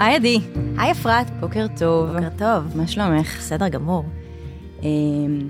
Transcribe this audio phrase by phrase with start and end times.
[0.00, 0.40] היי עדי.
[0.78, 1.30] היי אפרת.
[1.40, 2.06] בוקר טוב.
[2.12, 2.76] בוקר טוב.
[2.76, 3.38] מה שלומך?
[3.38, 4.04] בסדר גמור.
[4.82, 5.48] אמ,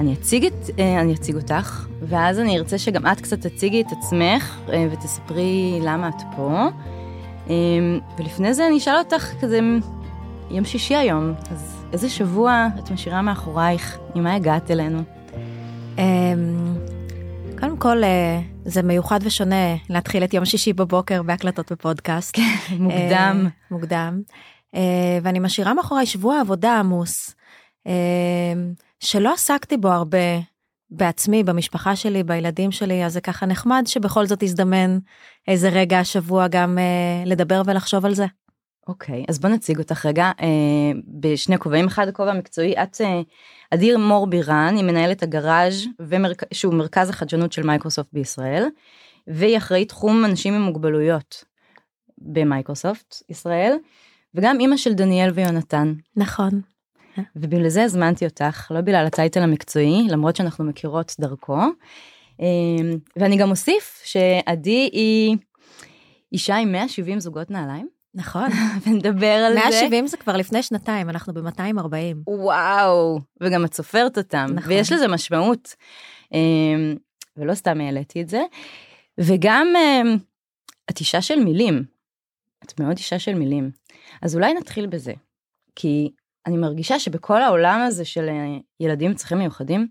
[0.00, 3.86] אני אציג, את, אה, אני אציג אותך, ואז אני ארצה שגם את קצת תציגי את
[3.98, 6.66] עצמך אה, ותספרי למה את פה.
[7.48, 9.60] אמ, ולפני זה אני אשאל אותך כזה,
[10.50, 13.98] יום שישי היום, אז איזה שבוע את משאירה מאחורייך?
[14.14, 15.02] עם מה הגעת אלינו?
[17.82, 22.38] כל, אה, זה מיוחד ושונה להתחיל את יום שישי בבוקר בהקלטות בפודקאסט.
[22.78, 23.48] מוקדם.
[23.70, 24.20] מוקדם.
[25.22, 27.34] ואני משאירה מאחוריי שבוע עבודה עמוס.
[29.00, 30.18] שלא עסקתי בו הרבה
[30.90, 34.98] בעצמי, במשפחה שלי, בילדים שלי, אז זה ככה נחמד שבכל זאת הזדמן
[35.48, 38.26] איזה רגע השבוע גם אה, לדבר ולחשוב על זה.
[38.88, 40.46] אוקיי, okay, אז בוא נציג אותך רגע אה,
[41.20, 43.20] בשני כובעים, אחד הכובע המקצועי, את אה,
[43.70, 46.42] אדיר מור בירן, היא מנהלת הגראז' ומרכ...
[46.52, 48.66] שהוא מרכז החדשנות של מייקרוסופט בישראל,
[49.26, 51.44] והיא אחראית תחום אנשים עם מוגבלויות
[52.18, 53.76] במייקרוסופט ישראל,
[54.34, 55.94] וגם אימא של דניאל ויונתן.
[56.16, 56.60] נכון.
[57.36, 61.58] ובגלל זה הזמנתי אותך, לא בגלל הטייטל המקצועי, למרות שאנחנו מכירות דרכו.
[62.40, 65.36] אמ, ואני גם אוסיף שעדי היא
[66.32, 67.99] אישה עם 170 זוגות נעליים.
[68.14, 68.50] נכון.
[68.86, 69.80] ונדבר על 170 זה.
[69.80, 72.16] 170 זה כבר לפני שנתיים, אנחנו ב-240.
[72.26, 74.72] וואו, וגם את סופרת אותם, נכון.
[74.72, 75.74] ויש לזה משמעות.
[76.32, 76.96] אמ,
[77.36, 78.42] ולא סתם העליתי את זה.
[79.18, 80.16] וגם אמ,
[80.90, 81.84] את אישה של מילים.
[82.64, 83.70] את מאוד אישה של מילים.
[84.22, 85.12] אז אולי נתחיל בזה.
[85.76, 86.10] כי
[86.46, 89.88] אני מרגישה שבכל העולם הזה של אה, ילדים עם צרכים מיוחדים,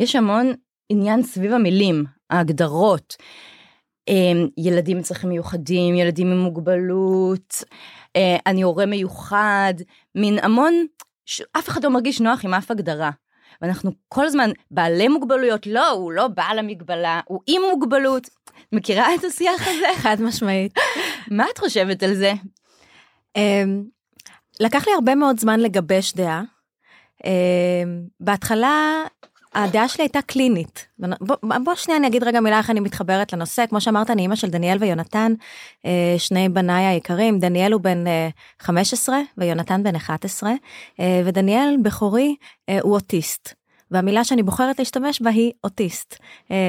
[0.00, 0.52] יש המון
[0.88, 3.16] עניין סביב המילים, ההגדרות.
[4.10, 7.64] אמ, ילדים עם צרכים מיוחדים, ילדים עם מוגבלות,
[8.16, 9.74] אה, אני הורה מיוחד,
[10.14, 10.86] מין המון,
[11.58, 13.10] אף אחד לא מרגיש נוח עם אף הגדרה.
[13.62, 18.28] ואנחנו כל הזמן בעלי מוגבלויות, לא, הוא לא בעל המגבלה, הוא עם מוגבלות.
[18.72, 19.86] מכירה את השיח הזה?
[20.02, 20.72] חד משמעית.
[21.30, 22.32] מה את חושבת על זה?
[23.36, 23.84] אמ,
[24.60, 26.42] לקח לי הרבה מאוד זמן לגבש דעה.
[27.24, 27.86] Uh,
[28.20, 29.04] בהתחלה
[29.54, 30.86] הדעה שלי הייתה קלינית.
[31.20, 33.66] בוא, בוא שנייה אני אגיד רגע מילה איך אני מתחברת לנושא.
[33.66, 35.32] כמו שאמרת, אני אימא של דניאל ויונתן,
[35.78, 35.88] uh,
[36.18, 37.38] שני בניי היקרים.
[37.38, 42.36] דניאל הוא בן uh, 15 ויונתן בן 11, uh, ודניאל בכורי
[42.82, 43.54] הוא אוטיסט.
[43.90, 46.16] והמילה שאני בוחרת להשתמש בה היא אוטיסט.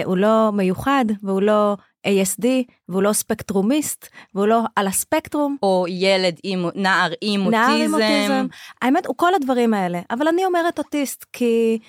[0.06, 1.76] הוא לא מיוחד והוא לא
[2.08, 2.46] ASD
[2.90, 5.58] והוא לא ספקטרומיסט והוא לא על הספקטרום.
[5.64, 7.96] או ילד עם נער עם נער אוטיזם.
[7.96, 8.48] עם אוטיזם.
[8.82, 11.80] האמת הוא כל הדברים האלה אבל אני אומרת אוטיסט כי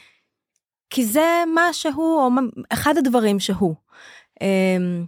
[0.93, 2.29] כי זה מה שהוא או
[2.73, 3.75] אחד הדברים שהוא.
[4.41, 5.05] אמ,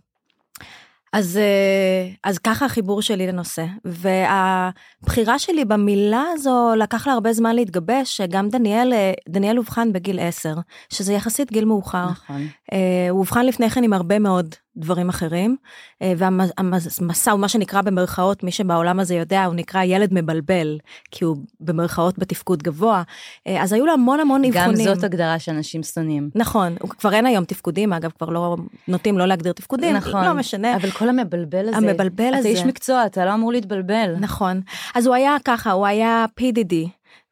[1.13, 3.65] אז, אה, אז ככה החיבור שלי לנושא.
[3.85, 10.21] והבחירה שלי במילה הזו לקח לה הרבה זמן להתגבש, שגם דניאל, אה, דניאל אובחן בגיל
[10.21, 10.55] 10,
[10.93, 12.07] שזה יחסית גיל מאוחר.
[12.11, 12.47] נכון.
[12.73, 15.57] אה, הוא אובחן לפני כן עם הרבה מאוד דברים אחרים,
[16.01, 20.79] והמסע הוא מה שנקרא במרכאות, מי שבעולם הזה יודע, הוא נקרא ילד מבלבל,
[21.11, 23.03] כי הוא במרכאות בתפקוד גבוה,
[23.47, 24.87] אז היו לו המון המון אבחונים.
[24.87, 26.31] גם זאת הגדרה שאנשים שונאים.
[26.35, 28.57] נכון, כבר אין היום תפקודים, אגב, כבר לא
[28.89, 30.77] נוטים לא להגדיר תפקודים, נכון, לא משנה.
[30.77, 32.49] אבל כל המבלבל הזה, המבלבל אתה הזה.
[32.49, 34.15] איש מקצוע, אתה לא אמור להתבלבל.
[34.21, 34.61] נכון.
[34.95, 36.75] אז הוא היה ככה, הוא היה PDD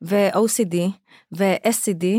[0.02, 0.76] ו-OCD
[1.32, 2.18] ו-SCD, אה,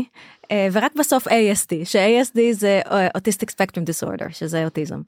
[0.72, 2.80] ורק בסוף ASD, ש-ASD זה
[3.18, 5.00] Autistic Spectrum Disorder, שזה אוטיזם.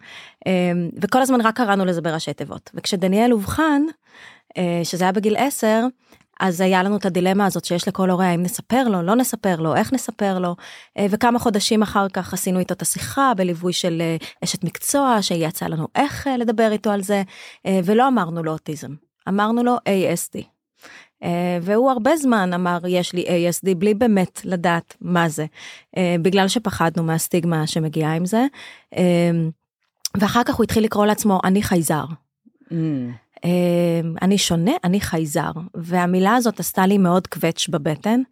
[0.46, 0.52] אה,
[1.02, 2.70] וכל הזמן רק קראנו לזה בראשי תיבות.
[2.74, 3.82] וכשדניאל אובחן,
[4.58, 5.86] אה, שזה היה בגיל 10,
[6.40, 9.76] אז היה לנו את הדילמה הזאת שיש לכל הורה האם נספר לו לא נספר לו
[9.76, 10.56] איך נספר לו
[11.00, 14.02] וכמה חודשים אחר כך עשינו איתו את השיחה בליווי של
[14.44, 17.22] אשת מקצוע שיצא לנו איך לדבר איתו על זה
[17.66, 18.94] ולא אמרנו לו אוטיזם
[19.28, 20.55] אמרנו לו ASD.
[21.62, 25.46] והוא הרבה זמן אמר יש לי ASD בלי באמת לדעת מה זה
[26.22, 28.46] בגלל שפחדנו מהסטיגמה שמגיעה עם זה
[30.20, 32.04] ואחר כך הוא התחיל לקרוא לעצמו אני חייזר.
[32.70, 32.74] Mm.
[34.22, 38.24] אני שונה, אני חייזר, והמילה הזאת עשתה לי מאוד קווץ' בבטן, אה,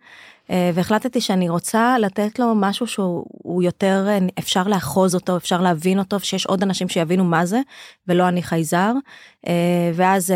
[0.51, 6.21] והחלטתי שאני רוצה לתת לו משהו שהוא יותר אה, אפשר לאחוז אותו, אפשר להבין אותו,
[6.21, 7.61] שיש עוד אנשים שיבינו מה זה,
[8.09, 8.93] ולא אני חייזר,
[9.47, 9.53] אה,
[9.95, 10.35] ואז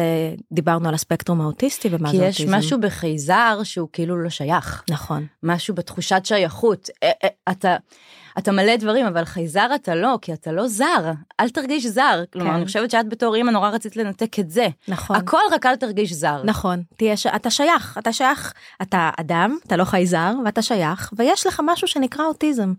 [0.52, 2.36] דיברנו על הספקטרום האוטיסטי ומה זה אוטיזם.
[2.36, 4.82] כי יש משהו בחייזר שהוא כאילו לא שייך.
[4.90, 5.26] נכון.
[5.42, 6.88] משהו בתחושת שייכות.
[7.50, 7.76] אתה...
[8.38, 11.12] אתה מלא דברים, אבל חייזר אתה לא, כי אתה לא זר.
[11.40, 12.24] אל תרגיש זר.
[12.32, 12.56] כלומר, כן.
[12.56, 14.68] אני חושבת שאת בתור אימא נורא רצית לנתק את זה.
[14.88, 15.16] נכון.
[15.16, 16.42] הכל רק אל תרגיש זר.
[16.44, 16.82] נכון.
[16.96, 17.26] תהיה ש...
[17.26, 18.52] אתה שייך, אתה שייך,
[18.82, 22.72] אתה אדם, אתה לא חייזר, ואתה שייך, ויש לך משהו שנקרא אוטיזם.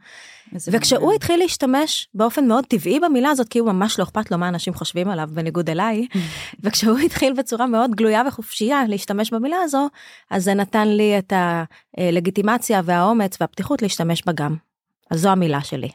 [0.53, 1.15] וכשהוא מעניין.
[1.15, 4.73] התחיל להשתמש באופן מאוד טבעי במילה הזאת, כי הוא ממש לא אכפת לו מה אנשים
[4.73, 6.07] חושבים עליו, בניגוד אליי,
[6.63, 9.87] וכשהוא התחיל בצורה מאוד גלויה וחופשייה להשתמש במילה הזו,
[10.31, 11.33] אז זה נתן לי את
[11.97, 14.68] הלגיטימציה והאומץ והפתיחות להשתמש בה גם.
[15.09, 15.89] אז זו המילה שלי.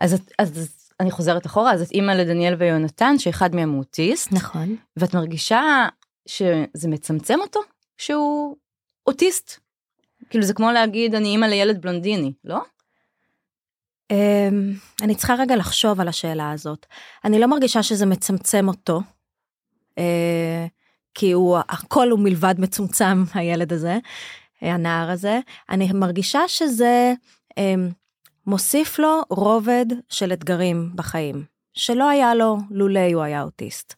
[0.00, 4.32] אז, אז אני חוזרת אחורה, אז את אימא לדניאל ויונתן, שאחד מהם הוא אוטיסט.
[4.32, 4.76] נכון.
[4.96, 5.88] ואת מרגישה
[6.28, 7.60] שזה מצמצם אותו
[7.98, 8.56] שהוא
[9.06, 9.60] אוטיסט.
[10.30, 12.60] כאילו זה כמו להגיד אני אימא לילד בלונדיני, לא?
[14.10, 14.72] אמ,
[15.02, 16.86] אני צריכה רגע לחשוב על השאלה הזאת.
[17.24, 19.00] אני לא מרגישה שזה מצמצם אותו,
[19.98, 20.66] אה,
[21.14, 23.98] כי הוא, הכל הוא מלבד מצומצם, הילד הזה,
[24.60, 25.40] הנער הזה.
[25.70, 27.12] אני מרגישה שזה
[27.58, 27.90] אמ,
[28.46, 31.44] מוסיף לו רובד של אתגרים בחיים,
[31.74, 33.94] שלא היה לו לולא הוא היה אוטיסט.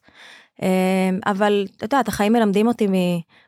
[0.61, 2.87] אמ, אבל את יודעת, החיים מלמדים אותי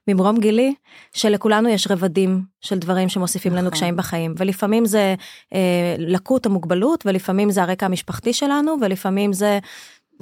[0.07, 0.73] ממרום גילי,
[1.13, 3.71] שלכולנו יש רבדים של דברים שמוסיפים לנו נכון.
[3.71, 5.15] קשיים בחיים, ולפעמים זה
[5.53, 9.59] אה, לקות או מוגבלות, ולפעמים זה הרקע המשפחתי שלנו, ולפעמים זה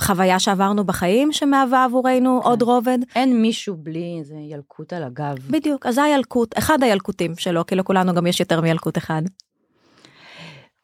[0.02, 2.50] חוויה שעברנו בחיים שמהווה עבורנו כן.
[2.50, 2.98] עוד רובד.
[3.16, 5.38] אין מישהו בלי איזה ילקוט על הגב.
[5.50, 9.22] בדיוק, אז זה הילקוט, אחד הילקוטים שלו, כי לכולנו גם יש יותר מילקוט אחד.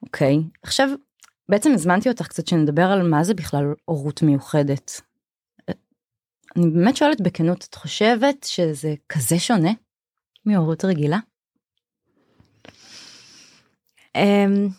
[0.06, 0.60] אוקיי, okay.
[0.64, 0.90] עכשיו
[1.50, 5.02] בעצם הזמנתי אותך קצת שנדבר על מה זה בכלל הורות מיוחדת.
[6.56, 9.72] אני באמת שואלת בכנות, את חושבת שזה כזה שונה
[10.46, 11.18] מהורות רגילה?
[14.18, 14.72] Um,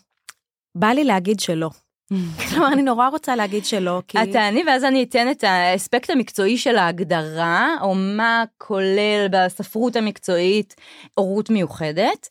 [0.74, 1.70] בא לי להגיד שלא.
[2.48, 6.58] כלומר אני נורא רוצה להגיד שלא כי את תעני ואז אני אתן את האספקט המקצועי
[6.58, 10.74] של ההגדרה או מה כולל בספרות המקצועית
[11.14, 12.28] הורות מיוחדת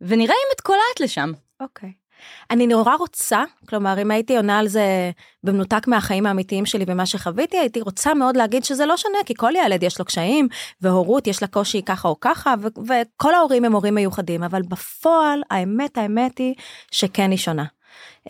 [0.00, 1.32] ונראה אם את קולעת לשם.
[1.60, 1.88] אוקיי.
[1.88, 2.07] Okay.
[2.50, 5.10] אני נורא רוצה, כלומר אם הייתי עונה על זה
[5.44, 9.52] במנותק מהחיים האמיתיים שלי ומה שחוויתי, הייתי רוצה מאוד להגיד שזה לא שונה, כי כל
[9.64, 10.48] ילד יש לו קשיים,
[10.80, 15.42] והורות יש לה קושי ככה או ככה, ו- וכל ההורים הם הורים מיוחדים, אבל בפועל
[15.50, 16.54] האמת האמת היא
[16.90, 17.64] שכן היא שונה.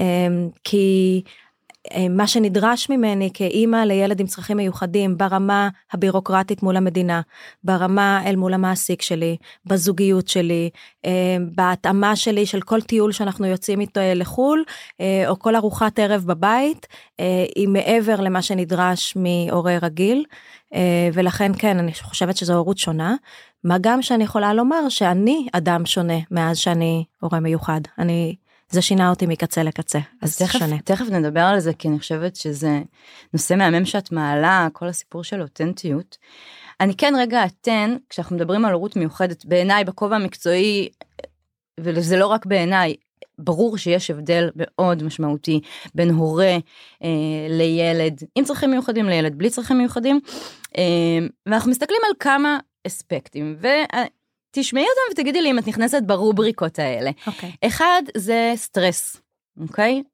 [0.01, 1.23] אמ, כי
[2.11, 7.21] מה שנדרש ממני כאימא לילד עם צרכים מיוחדים ברמה הבירוקרטית מול המדינה,
[7.65, 9.37] ברמה אל מול המעסיק שלי,
[9.67, 10.71] בזוגיות שלי,
[11.05, 14.65] אה, בהתאמה שלי של כל טיול שאנחנו יוצאים איתו אה, לחו"ל,
[15.27, 16.87] או כל ארוחת ערב בבית,
[17.57, 20.25] היא מעבר למה שנדרש מהורה רגיל,
[21.13, 23.15] ולכן כן, אני חושבת שזו הורות שונה.
[23.65, 27.81] מה גם שאני יכולה לומר שאני אדם שונה מאז שאני הורה מיוחד.
[27.99, 28.37] אני
[28.71, 30.79] זה שינה אותי מקצה לקצה, אז תכף, שונה.
[30.85, 32.81] תכף נדבר על זה, כי אני חושבת שזה
[33.33, 36.17] נושא מהמם שאת מעלה, כל הסיפור של אותנטיות.
[36.81, 40.89] אני כן רגע אתן, כשאנחנו מדברים על הורות מיוחדת, בעיניי, בכובע המקצועי,
[41.81, 42.95] וזה לא רק בעיניי,
[43.39, 45.61] ברור שיש הבדל מאוד משמעותי
[45.95, 46.57] בין הורה
[47.05, 47.09] אה,
[47.49, 50.21] לילד עם צרכים מיוחדים לילד בלי צרכים מיוחדים
[50.79, 53.57] אה, ואנחנו מסתכלים על כמה אספקטים
[54.61, 57.11] תשמעי אותם ותגידי לי אם את נכנסת ברובריקות האלה.
[57.11, 57.27] Okay.
[57.27, 57.53] אוקיי.
[57.67, 59.17] אחד זה סטרס,
[59.61, 60.09] אוקיי?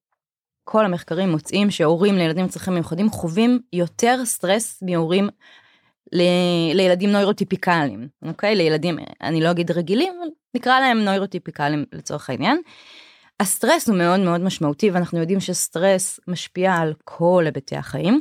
[0.64, 5.28] כל המחקרים מוצאים שהורים לילדים עם צרכים מיוחדים חווים יותר סטרס מהורים
[6.12, 6.22] ל...
[6.74, 8.56] לילדים נוירוטיפיקליים, אוקיי?
[8.56, 12.60] לילדים, אני לא אגיד רגילים, אבל נקרא להם נוירוטיפיקליים לצורך העניין.
[13.40, 18.20] הסטרס הוא מאוד מאוד משמעותי ואנחנו יודעים שסטרס משפיע על כל היבטי החיים.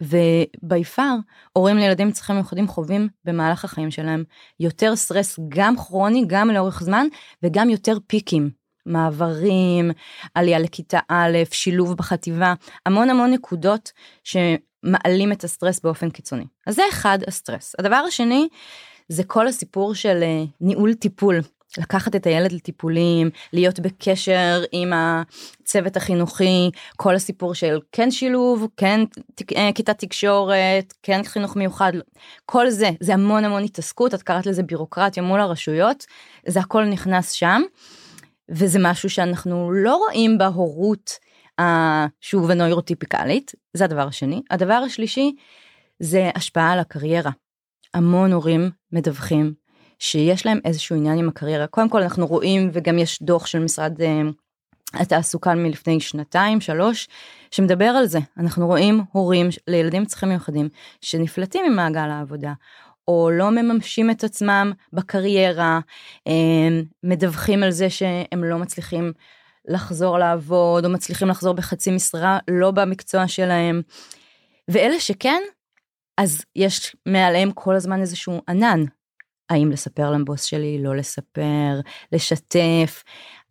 [0.00, 1.16] ו by far
[1.52, 4.24] הורים לילדים עם צרכים מיוחדים חווים במהלך החיים שלהם
[4.60, 7.06] יותר סטרס גם כרוני גם לאורך זמן
[7.42, 8.62] וגם יותר פיקים.
[8.86, 9.90] מעברים
[10.34, 12.54] עלייה לכיתה א' שילוב בחטיבה
[12.86, 13.92] המון המון נקודות
[14.24, 16.44] שמעלים את הסטרס באופן קיצוני.
[16.66, 17.74] אז זה אחד הסטרס.
[17.78, 18.48] הדבר השני
[19.08, 21.40] זה כל הסיפור של אה, ניהול טיפול
[21.78, 29.00] לקחת את הילד לטיפולים, להיות בקשר עם הצוות החינוכי, כל הסיפור של כן שילוב, כן
[29.56, 31.92] אה, כיתת תקשורת, כן חינוך מיוחד,
[32.46, 36.04] כל זה, זה המון המון התעסקות, את קראת לזה בירוקרטיה מול הרשויות,
[36.46, 37.62] זה הכל נכנס שם,
[38.48, 41.10] וזה משהו שאנחנו לא רואים בהורות,
[42.20, 44.42] שוב הנוירוטיפיקלית, זה הדבר השני.
[44.50, 45.34] הדבר השלישי
[46.00, 47.30] זה השפעה על הקריירה.
[47.94, 49.54] המון הורים מדווחים
[50.02, 51.66] שיש להם איזשהו עניין עם הקריירה.
[51.66, 54.04] קודם כל אנחנו רואים וגם יש דוח של משרד uh,
[54.94, 57.08] התעסוקה מלפני שנתיים שלוש
[57.50, 58.18] שמדבר על זה.
[58.38, 60.68] אנחנו רואים הורים לילדים צריכים מיוחדים
[61.00, 62.52] שנפלטים ממעגל העבודה
[63.08, 65.80] או לא מממשים את עצמם בקריירה
[66.26, 69.12] הם מדווחים על זה שהם לא מצליחים
[69.68, 73.82] לחזור לעבוד או מצליחים לחזור בחצי משרה לא במקצוע שלהם.
[74.68, 75.42] ואלה שכן
[76.18, 78.84] אז יש מעליהם כל הזמן איזשהו ענן
[79.50, 81.80] האם לספר לבוס שלי, לא לספר,
[82.12, 83.02] לשתף.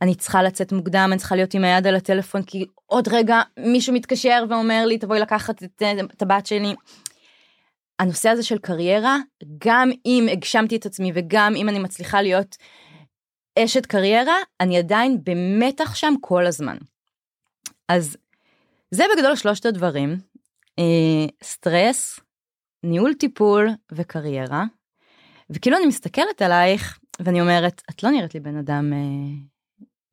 [0.01, 3.93] אני צריכה לצאת מוקדם, אני צריכה להיות עם היד על הטלפון, כי עוד רגע מישהו
[3.93, 5.81] מתקשר ואומר לי, תבואי לקחת את,
[6.13, 6.75] את הבת שלי.
[7.99, 9.17] הנושא הזה של קריירה,
[9.57, 12.55] גם אם הגשמתי את עצמי וגם אם אני מצליחה להיות
[13.59, 16.77] אשת קריירה, אני עדיין במתח שם כל הזמן.
[17.89, 18.17] אז
[18.91, 20.17] זה בגדול שלושת הדברים,
[20.79, 22.19] אה, סטרס,
[22.83, 24.63] ניהול טיפול וקריירה.
[25.51, 28.99] וכאילו אני מסתכלת עלייך ואני אומרת, את לא נראית לי בן אדם אה,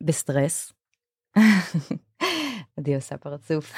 [0.02, 0.72] בסטרס.
[2.78, 3.74] עדי עושה פרצוף.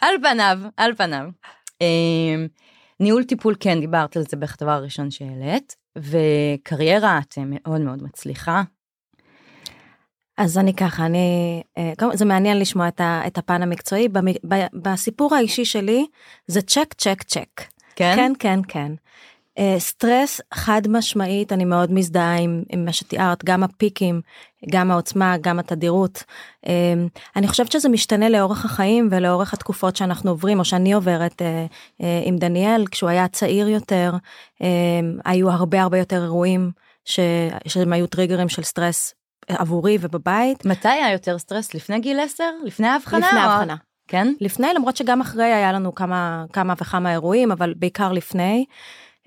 [0.00, 1.28] על פניו, על פניו.
[1.82, 2.46] אה,
[3.00, 8.62] ניהול טיפול, כן, דיברת על זה הדבר הראשון שהעלית, וקריירה את מאוד מאוד מצליחה.
[10.38, 14.08] אז אני ככה, אני, אה, זה מעניין לשמוע את, ה, את הפן המקצועי,
[14.82, 16.06] בסיפור האישי שלי
[16.46, 17.62] זה check, check, check.
[17.96, 18.16] כן?
[18.16, 18.92] כן, כן, כן.
[19.58, 24.20] אה, סטרס חד משמעית אני מאוד מזדהה עם, עם מה שתיארת גם ה peak ים
[24.70, 26.24] גם העוצמה גם התדירות
[26.66, 26.94] אה,
[27.36, 31.66] אני חושבת שזה משתנה לאורך החיים ולאורך התקופות שאנחנו עוברים או שאני עוברת אה,
[32.24, 34.12] עם דניאל כשהוא היה צעיר יותר
[35.24, 36.70] היו הרבה הרבה יותר אירועים
[37.04, 37.20] ש,
[37.66, 39.14] שהם היו טריגרים של סטרס
[39.48, 40.66] עבורי ובבית.
[40.66, 43.26] מתי היה יותר סטרס לפני גיל 10 לפני ההבחנה?
[43.26, 43.76] לפני ההבחנה.
[44.08, 44.32] כן?
[44.40, 48.64] לפני למרות שגם אחרי היה לנו כמה כמה וכמה אירועים אבל בעיקר לפני.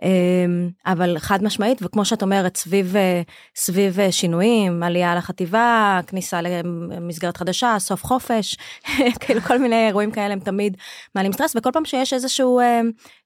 [0.03, 3.21] אמ, אבל חד משמעית וכמו שאת אומרת סביב אה,
[3.55, 8.57] סביב אה, שינויים עלייה לחטיבה כניסה למסגרת חדשה סוף חופש
[9.19, 10.77] כאילו כל מיני אירועים כאלה הם תמיד
[11.15, 12.81] מעלים סטרס וכל פעם שיש איזשהו אה,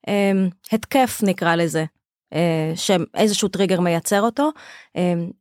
[0.07, 0.31] אה,
[0.71, 1.85] התקף נקרא לזה
[2.33, 4.49] אה, שאיזשהו טריגר מייצר אותו אה,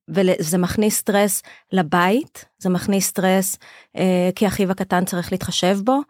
[0.09, 1.43] וזה מכניס סטרס
[1.73, 3.59] לבית זה מכניס סטרס
[3.97, 6.01] אה, כי אחיו הקטן צריך להתחשב בו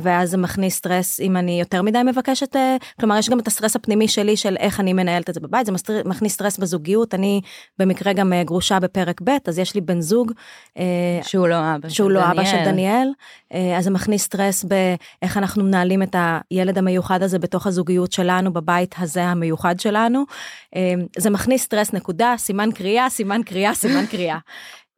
[0.00, 2.56] ואז זה מכניס סטרס אם אני יותר מדי מבקשת
[3.00, 5.72] כלומר יש גם את הסטרס הפנימי שלי של איך אני מנהלת את זה בבית זה
[6.04, 7.40] מכניס סטרס בזוגיות אני
[7.78, 10.32] במקרה גם גרושה בפרק ב' אז יש לי בן זוג
[11.22, 13.08] שהוא לא אבא שהוא לא אבא של דניאל.
[13.78, 16.16] אז זה מכניס סטרס באיך אנחנו מנהלים את
[16.50, 20.24] הילד המיוחד הזה בתוך הזוגיות שלנו בבית הזה המיוחד שלנו
[21.18, 24.38] זה מכניס סטרס נקודה סימן קריאה, סימן קריאה, סימן קריאה.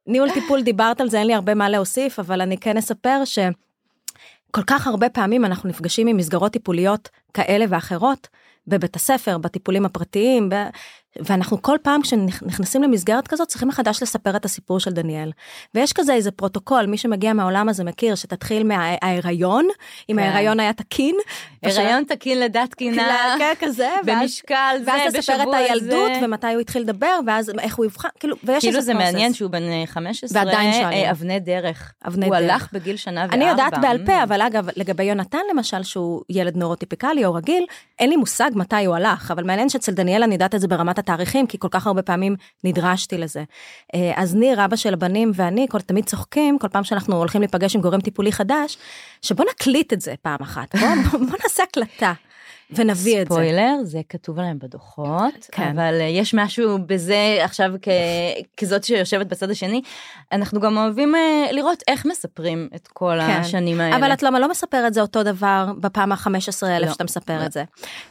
[0.06, 4.62] ניהול טיפול דיברת על זה, אין לי הרבה מה להוסיף, אבל אני כן אספר שכל
[4.66, 8.28] כך הרבה פעמים אנחנו נפגשים עם מסגרות טיפוליות כאלה ואחרות,
[8.66, 10.48] בבית הספר, בטיפולים הפרטיים,
[11.24, 15.30] ואנחנו כל פעם כשנכנסים למסגרת כזאת צריכים מחדש לספר את הסיפור של דניאל.
[15.74, 19.68] ויש כזה איזה פרוטוקול, מי שמגיע מהעולם הזה מכיר, שתתחיל מההיריון,
[20.10, 20.22] אם כן.
[20.22, 21.16] ההיריון היה תקין.
[21.62, 26.26] הריון תקין לדת תקינה, כן, כזה, במשקל זה, ואז לספר את הילדות, זה.
[26.26, 29.06] ומתי הוא התחיל לדבר, ואז איך הוא יבחן, כאילו, ויש כאילו איזה פרוסס.
[29.06, 31.04] זה מעניין שהוא בן 15, אה, ועדיין שואלים.
[31.04, 31.92] אה, אבני דרך.
[32.06, 32.50] אבני הוא דרך.
[32.50, 33.34] הלך בגיל שנה וארבע.
[33.34, 37.64] אני יודעת בעל פה, אבל אגב, לגבי יונתן למשל, שהוא ילד נורוטיפיקלי או רגיל,
[37.98, 40.98] אין לי מושג מתי הוא הלך, אבל מעניין שאצל דניאל אני יודעת את זה ברמת
[41.06, 43.44] התאריכים, כי כל כך הרבה פעמים נדרשתי לזה.
[43.94, 47.76] אה, אז ניר, אבא של הבנים ואני, כל, תמיד צוחקים, כל פעם שאנחנו הולכים להיפגש
[47.76, 48.78] עם גורם טיפולי חדש,
[49.22, 50.88] שבוא נקליט את זה פעם אחת, בוא,
[51.28, 52.12] בוא, נעשה הקלטה.
[52.70, 53.34] ונביא את זה.
[53.34, 55.78] ספוילר, זה כתוב עליהם בדוחות, כן.
[55.78, 57.88] אבל uh, יש משהו בזה עכשיו כ...
[58.56, 59.82] כזאת שיושבת בצד השני,
[60.32, 63.40] אנחנו גם אוהבים uh, לראות איך מספרים את כל כן.
[63.40, 63.96] השנים האלה.
[63.96, 66.92] אבל את למה לא מספרת זה אותו דבר בפעם ה-15 אלף לא.
[66.92, 67.46] שאתה מספר לא.
[67.46, 67.64] את זה.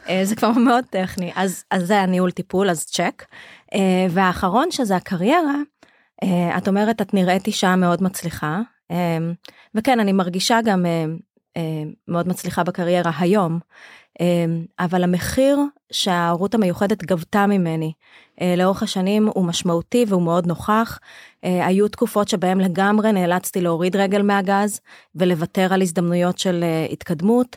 [0.06, 3.24] Uh, זה כבר מאוד טכני, אז, אז זה הניהול טיפול, אז צ'ק.
[4.10, 5.54] והאחרון שזה הקריירה,
[6.58, 8.60] את אומרת את נראית אישה מאוד מצליחה,
[9.74, 10.86] וכן אני מרגישה גם
[12.08, 13.58] מאוד מצליחה בקריירה היום.
[14.20, 15.58] אמ, אבל המחיר
[15.92, 17.92] שההורות המיוחדת גבתה ממני
[18.40, 20.98] אה, לאורך השנים הוא משמעותי והוא מאוד נוכח.
[21.44, 24.80] אה, היו תקופות שבהם לגמרי נאלצתי להוריד רגל מהגז
[25.14, 27.56] ולוותר על הזדמנויות של אה, התקדמות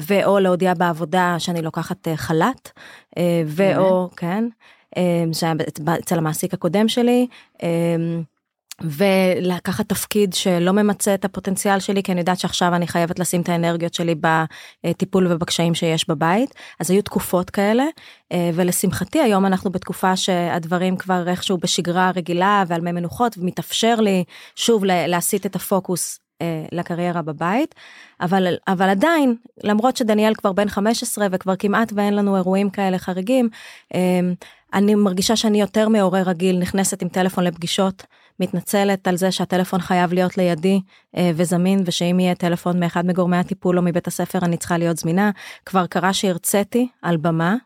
[0.00, 2.70] ואו להודיע בעבודה שאני לוקחת חל"ת
[3.46, 4.44] ואו כן
[5.32, 5.52] שהיה
[5.98, 7.26] אצל המעסיק הקודם שלי.
[8.82, 13.48] ולקחת תפקיד שלא ממצה את הפוטנציאל שלי כי אני יודעת שעכשיו אני חייבת לשים את
[13.48, 14.14] האנרגיות שלי
[14.84, 17.84] בטיפול ובקשיים שיש בבית אז היו תקופות כאלה
[18.32, 24.24] אה, ולשמחתי היום אנחנו בתקופה שהדברים כבר איכשהו בשגרה רגילה ועל מי מנוחות ומתאפשר לי
[24.56, 27.74] שוב להסיט את הפוקוס אה, לקריירה בבית
[28.20, 33.48] אבל אבל עדיין למרות שדניאל כבר בן 15 וכבר כמעט ואין לנו אירועים כאלה חריגים
[33.94, 34.20] אה,
[34.74, 38.06] אני מרגישה שאני יותר מהורה רגיל נכנסת עם טלפון לפגישות.
[38.40, 40.80] מתנצלת על זה שהטלפון חייב להיות לידי
[41.16, 45.30] אה, וזמין ושאם יהיה טלפון מאחד מגורמי הטיפול או מבית הספר אני צריכה להיות זמינה.
[45.66, 47.56] כבר קרה שהרציתי על במה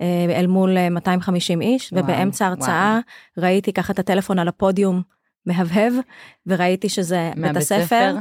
[0.00, 2.98] אה, אל מול 250 אה, איש וואו, ובאמצע ההרצאה
[3.38, 5.02] ראיתי ככה את הטלפון על הפודיום
[5.46, 5.92] מהבהב
[6.46, 8.16] וראיתי שזה בית הספר.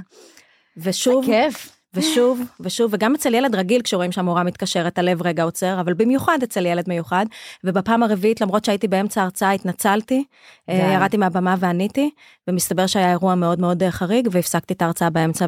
[0.77, 1.74] ושוב, כיף.
[1.95, 6.65] ושוב ושוב וגם אצל ילד רגיל כשרואים שהמורה מתקשרת הלב רגע עוצר אבל במיוחד אצל
[6.65, 7.25] ילד מיוחד
[7.63, 10.23] ובפעם הרביעית למרות שהייתי באמצע ההרצאה התנצלתי
[10.69, 12.09] אה, ירדתי מהבמה ועניתי
[12.47, 15.45] ומסתבר שהיה אירוע מאוד מאוד אה, חריג והפסקתי את ההרצאה באמצע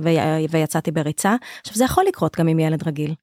[0.50, 3.14] ויצאתי בריצה עכשיו זה יכול לקרות גם עם ילד רגיל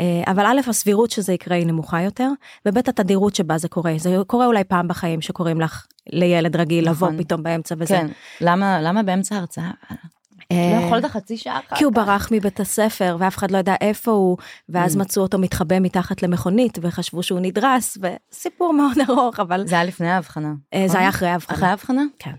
[0.00, 2.28] אה, אבל א' הסבירות שזה יקרה היא נמוכה יותר
[2.66, 7.08] וב' התדירות שבה זה קורה זה קורה אולי פעם בחיים שקוראים לך לילד רגיל לבוא
[7.08, 7.24] נכון.
[7.24, 7.94] פתאום באמצע וזה.
[7.94, 8.06] כן.
[8.40, 9.70] למה למה באמצע ההרצאה?
[10.54, 11.76] לא אה, יכולת חצי שעה אחר כך.
[11.76, 14.36] כי הוא ברח מבית הספר ואף אחד לא ידע איפה הוא
[14.68, 14.98] ואז mm.
[14.98, 20.10] מצאו אותו מתחבא מתחת למכונית וחשבו שהוא נדרס וסיפור מאוד ארוך אבל זה היה לפני
[20.10, 20.52] ההבחנה.
[20.74, 21.00] אה, זה נכון?
[21.00, 21.56] היה אחרי ההבחנה.
[21.56, 22.02] אחרי ההבחנה?
[22.18, 22.34] כן.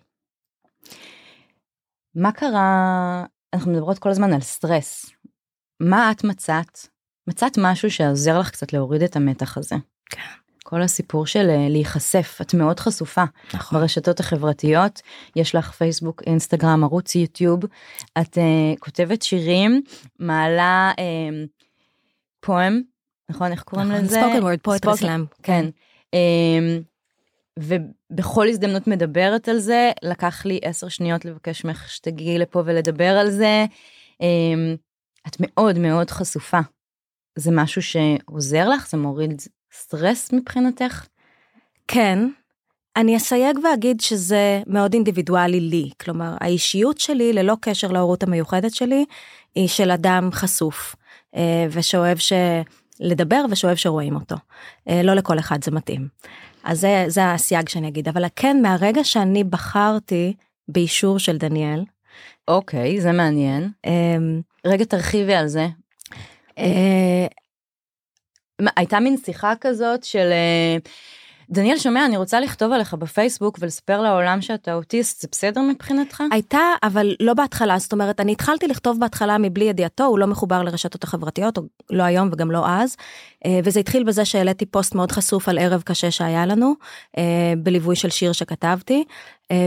[2.15, 5.11] מה קרה אנחנו מדברות כל הזמן על סטרס.
[5.79, 6.79] מה את מצאת
[7.27, 9.75] מצאת משהו שעוזר לך קצת להוריד את המתח הזה.
[10.09, 10.42] כן.
[10.73, 13.79] כל הסיפור של אה, להיחשף, את מאוד חשופה נכון.
[13.79, 15.01] ברשתות החברתיות,
[15.35, 17.59] יש לך פייסבוק, אינסטגרם, ערוץ יוטיוב,
[18.21, 19.81] את uh, כותבת שירים,
[20.19, 21.47] מעלה uh,
[22.39, 22.81] פואם,
[23.29, 23.51] נכון?
[23.51, 24.21] איך קוראים נכון, לזה?
[24.39, 25.41] word, poetry Spoken- slam.
[25.43, 25.65] כן.
[26.15, 26.83] Um,
[27.59, 33.31] ובכל הזדמנות מדברת על זה, לקח לי עשר שניות לבקש ממך שתגיעי לפה ולדבר על
[33.31, 33.65] זה.
[34.21, 34.77] Um,
[35.27, 36.59] את מאוד מאוד חשופה.
[37.35, 38.89] זה משהו שעוזר לך?
[38.89, 39.41] זה מוריד
[39.73, 41.05] סטרס מבחינתך?
[41.87, 42.19] כן.
[42.95, 49.05] אני אסייג ואגיד שזה מאוד אינדיבידואלי לי, כלומר האישיות שלי ללא קשר להורות המיוחדת שלי
[49.55, 50.95] היא של אדם חשוף
[51.35, 52.33] אה, ושאוהב ש...
[52.99, 54.35] לדבר ושאוהב שרואים אותו.
[54.89, 56.07] אה, לא לכל אחד זה מתאים.
[56.63, 60.33] אז זה, זה הסייג שאני אגיד, אבל כן מהרגע שאני בחרתי
[60.67, 61.83] באישור של דניאל,
[62.47, 63.71] אוקיי, זה מעניין.
[63.85, 64.17] אה,
[64.65, 65.67] רגע תרחיבי על זה.
[68.77, 70.77] הייתה מין שיחה כזאת של אה,
[71.49, 76.23] דניאל שומע אני רוצה לכתוב עליך בפייסבוק ולספר לעולם שאתה אוטיסט זה בסדר מבחינתך?
[76.31, 77.79] הייתה אבל לא בהתחלה.
[77.79, 82.03] זאת אומרת אני התחלתי לכתוב בהתחלה מבלי ידיעתו הוא לא מחובר לרשתות החברתיות או לא
[82.03, 82.95] היום וגם לא אז.
[83.45, 86.73] אה, וזה התחיל בזה שהעליתי פוסט מאוד חשוף על ערב קשה שהיה לנו
[87.17, 89.03] אה, בליווי של שיר שכתבתי.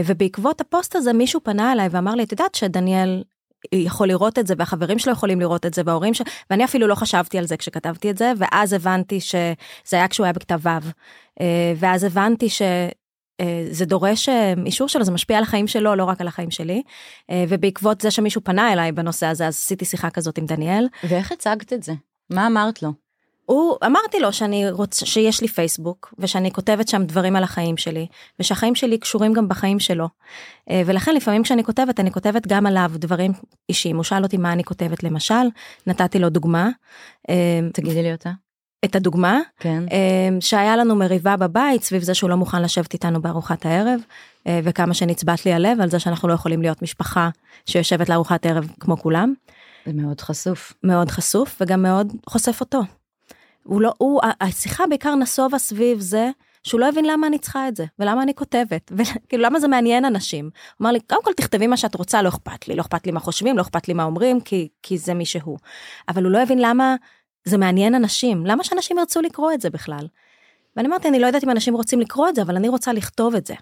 [0.05, 3.23] ובעקבות הפוסט הזה מישהו פנה אליי ואמר לי את יודעת שדניאל
[3.71, 6.21] יכול לראות את זה והחברים שלו יכולים לראות את זה וההורים ש...
[6.49, 9.55] ואני אפילו לא חשבתי על זה כשכתבתי את זה ואז הבנתי שזה
[9.91, 10.67] היה כשהוא היה בכתב ו'
[11.41, 12.61] אה, ואז הבנתי ש...
[13.41, 16.51] אה, זה דורש אה, אישור שלו זה משפיע על החיים שלו לא רק על החיים
[16.51, 16.83] שלי
[17.49, 21.73] ובעקבות זה שמישהו פנה אליי בנושא הזה אז עשיתי שיחה כזאת עם דניאל ואיך הצגת
[21.73, 21.93] את זה?
[22.29, 23.06] מה אמרת לו?
[23.49, 28.07] הוא אמרתי לו שאני רוצה שיש לי פייסבוק ושאני כותבת שם דברים על החיים שלי
[28.39, 30.07] ושהחיים שלי קשורים גם בחיים שלו
[30.69, 33.31] אה, ולכן לפעמים כשאני כותבת אני כותבת גם עליו דברים
[33.69, 35.33] אישיים הוא שאל אותי מה אני כותבת למשל
[35.87, 36.69] נתתי לו דוגמה
[37.29, 38.31] אה, תגידי לי אותה.
[38.85, 39.83] את הדוגמה כן.
[39.91, 43.99] אה, שהיה לנו מריבה בבית סביב זה שהוא לא מוכן לשבת איתנו בארוחת הערב
[44.63, 47.29] וכמה שנצבט לי הלב על זה שאנחנו לא יכולים להיות משפחה
[47.65, 49.33] שיושבת לארוחת ערב כמו כולם
[49.85, 50.73] זה מאוד חשוף.
[50.83, 52.79] מאוד חשוף וגם מאוד חושף אותו.
[53.67, 56.29] הוא לא, הוא, השיחה בעיקר נסובה סביב זה
[56.63, 60.05] שהוא לא הבין למה אני צריכה את זה ולמה אני כותבת וכאילו למה זה מעניין
[60.05, 60.45] אנשים.
[60.45, 60.51] הוא
[60.85, 63.19] אמר לי קודם כל תכתבי מה שאת רוצה לא אכפת לי לא אכפת לי מה
[63.19, 65.57] חושבים לא אכפת לי מה אומרים כי כי זה מי שהוא.
[66.09, 66.95] אבל הוא לא הבין למה
[67.45, 70.07] זה מעניין אנשים למה שאנשים ירצו לקרוא את זה בכלל.
[70.75, 73.35] ואני אמרתי אני לא יודעת אם אנשים רוצים לקרוא את זה אבל אני רוצה לכתוב
[73.35, 73.53] את זה.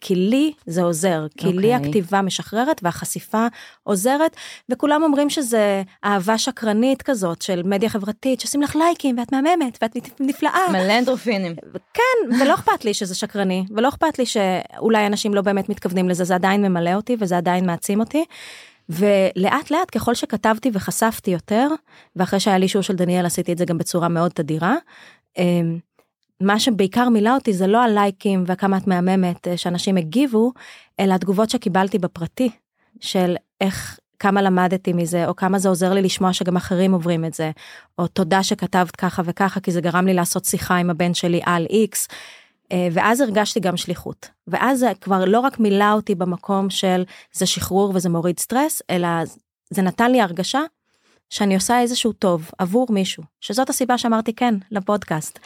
[0.00, 1.50] כי לי זה עוזר, כי okay.
[1.50, 1.88] לי אוקיי.
[1.88, 3.46] הכתיבה משחררת והחשיפה
[3.82, 4.36] עוזרת,
[4.68, 10.20] וכולם אומרים שזה אהבה שקרנית כזאת של מדיה חברתית, שעושים לך לייקים ואת מהממת ואת
[10.20, 10.72] נפלאה.
[10.72, 11.54] מלא אנדרופינים.
[11.94, 16.24] כן, ולא אכפת לי שזה שקרני, ולא אכפת לי שאולי אנשים לא באמת מתכוונים לזה,
[16.24, 18.24] זה עדיין ממלא אותי וזה עדיין מעצים אותי.
[18.88, 21.68] ולאט לאט ככל שכתבתי וחשפתי יותר,
[22.16, 24.74] ואחרי שהיה לי אישור של דניאל עשיתי את זה גם בצורה מאוד תדירה,
[25.38, 25.78] אמ,
[26.40, 30.52] מה שבעיקר מילא אותי זה לא הלייקים וכמה את מהממת אה, שאנשים הגיבו,
[31.00, 32.50] אלא התגובות שקיבלתי בפרטי,
[33.00, 37.34] של איך, כמה למדתי מזה, או כמה זה עוזר לי לשמוע שגם אחרים עוברים את
[37.34, 37.50] זה,
[37.98, 41.66] או תודה שכתבת ככה וככה, כי זה גרם לי לעשות שיחה עם הבן שלי על
[41.70, 42.08] איקס.
[42.72, 44.28] אה, ואז הרגשתי גם שליחות.
[44.46, 49.08] ואז זה כבר לא רק מילא אותי במקום של זה שחרור וזה מוריד סטרס, אלא
[49.70, 50.60] זה נתן לי הרגשה
[51.30, 55.38] שאני עושה איזשהו טוב עבור מישהו, שזאת הסיבה שאמרתי כן לפודקאסט.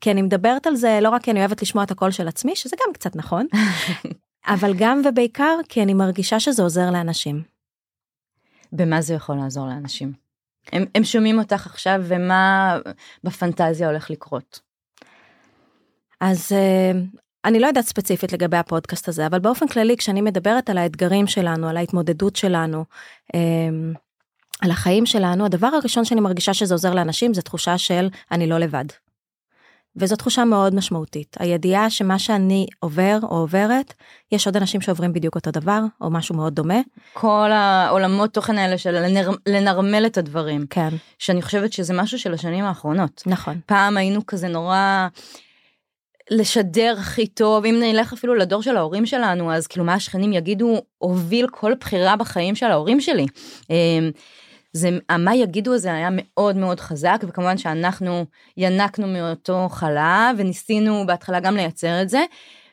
[0.00, 2.56] כי אני מדברת על זה לא רק כי אני אוהבת לשמוע את הקול של עצמי,
[2.56, 3.46] שזה גם קצת נכון,
[4.54, 7.42] אבל גם ובעיקר כי אני מרגישה שזה עוזר לאנשים.
[8.72, 10.12] במה זה יכול לעזור לאנשים?
[10.72, 12.78] הם, הם שומעים אותך עכשיו ומה
[13.24, 14.60] בפנטזיה הולך לקרות?
[16.20, 20.78] אז uh, אני לא יודעת ספציפית לגבי הפודקאסט הזה, אבל באופן כללי כשאני מדברת על
[20.78, 22.84] האתגרים שלנו, על ההתמודדות שלנו,
[23.28, 23.36] um,
[24.62, 28.58] על החיים שלנו, הדבר הראשון שאני מרגישה שזה עוזר לאנשים זה תחושה של אני לא
[28.58, 28.84] לבד.
[29.96, 31.36] וזו תחושה מאוד משמעותית.
[31.40, 33.94] הידיעה שמה שאני עובר או עוברת,
[34.32, 36.80] יש עוד אנשים שעוברים בדיוק אותו דבר, או משהו מאוד דומה.
[37.12, 40.66] כל העולמות תוכן האלה של לנר, לנרמל את הדברים.
[40.70, 40.88] כן.
[41.18, 43.22] שאני חושבת שזה משהו של השנים האחרונות.
[43.26, 43.60] נכון.
[43.66, 45.08] פעם היינו כזה נורא
[46.30, 50.82] לשדר הכי טוב, אם נלך אפילו לדור של ההורים שלנו, אז כאילו מה השכנים יגידו,
[50.98, 53.26] הוביל כל בחירה בחיים של ההורים שלי.
[54.76, 58.24] זה מה יגידו זה היה מאוד מאוד חזק וכמובן שאנחנו
[58.56, 62.24] ינקנו מאותו חלב וניסינו בהתחלה גם לייצר את זה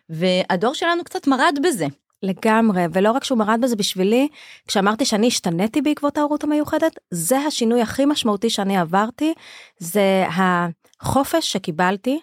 [0.10, 1.86] והדור שלנו קצת מרד בזה.
[2.24, 4.28] לגמרי ולא רק שהוא מרד בזה בשבילי
[4.68, 9.34] כשאמרתי שאני השתניתי בעקבות ההורות המיוחדת זה השינוי הכי משמעותי שאני עברתי
[9.78, 12.20] זה החופש שקיבלתי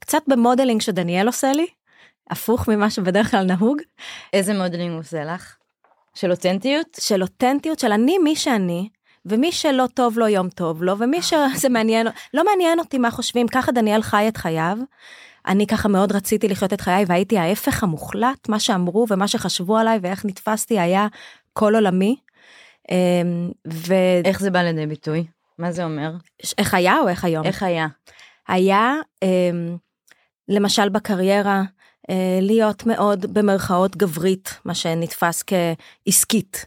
[0.00, 1.66] קצת ב modeling שדניאל עושה לי
[2.30, 3.78] הפוך ממה שבדרך כלל נהוג.
[4.32, 5.56] איזה modeling הוא עושה לך?
[6.14, 6.86] של אותנטיות?
[7.00, 8.88] של אותנטיות של אני מי שאני
[9.26, 13.48] ומי שלא טוב לו יום טוב לו, ומי שזה מעניין, לא מעניין אותי מה חושבים,
[13.48, 14.78] ככה דניאל חי את חייו.
[15.46, 19.98] אני ככה מאוד רציתי לחיות את חיי והייתי ההפך המוחלט, מה שאמרו ומה שחשבו עליי
[20.02, 21.06] ואיך נתפסתי היה
[21.52, 22.16] כל עולמי.
[22.90, 23.94] אמ, ו...
[24.24, 25.26] איך זה בא לידי ביטוי?
[25.58, 26.10] מה זה אומר?
[26.58, 27.46] איך היה או איך היום?
[27.46, 27.86] איך היה?
[28.48, 29.76] היה, אמ,
[30.48, 31.62] למשל בקריירה,
[32.10, 36.66] אה, להיות מאוד במרכאות גברית, מה שנתפס כעסקית.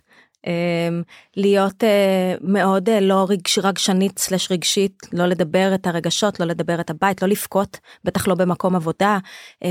[0.49, 1.01] אמ,
[1.37, 6.79] להיות אה, מאוד אה, לא רגש, רגשנית סלש רגשית, לא לדבר את הרגשות, לא לדבר
[6.79, 9.17] את הבית, לא לבכות, בטח לא במקום עבודה,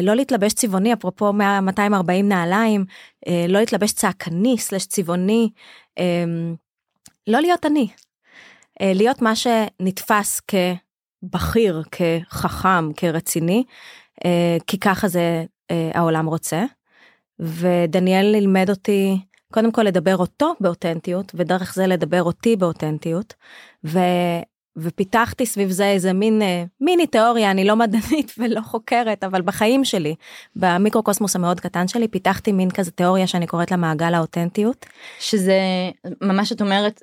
[0.03, 2.85] לא להתלבש צבעוני, אפרופו 240 נעליים,
[3.49, 5.51] לא להתלבש צעקני סלש צבעוני,
[5.99, 6.55] אמ,
[7.27, 7.89] לא להיות אני,
[8.81, 13.65] להיות מה שנתפס כבכיר, כחכם, כרציני,
[14.67, 16.65] כי ככה זה אה, העולם רוצה.
[17.39, 19.19] ודניאל לימד אותי
[19.53, 23.35] קודם כל לדבר אותו באותנטיות ודרך זה לדבר אותי באותנטיות.
[23.85, 23.99] ו...
[24.81, 29.85] ופיתחתי סביב זה איזה מין אה, מיני תיאוריה אני לא מדענית ולא חוקרת אבל בחיים
[29.85, 30.15] שלי
[30.57, 34.87] במיקרוקוסמוס המאוד קטן שלי פיתחתי מין כזה תיאוריה שאני קוראת לה מעגל האותנטיות.
[35.21, 35.61] שזה
[36.21, 37.03] ממש את אומרת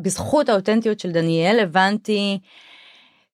[0.00, 2.38] בזכות האותנטיות של דניאל הבנתי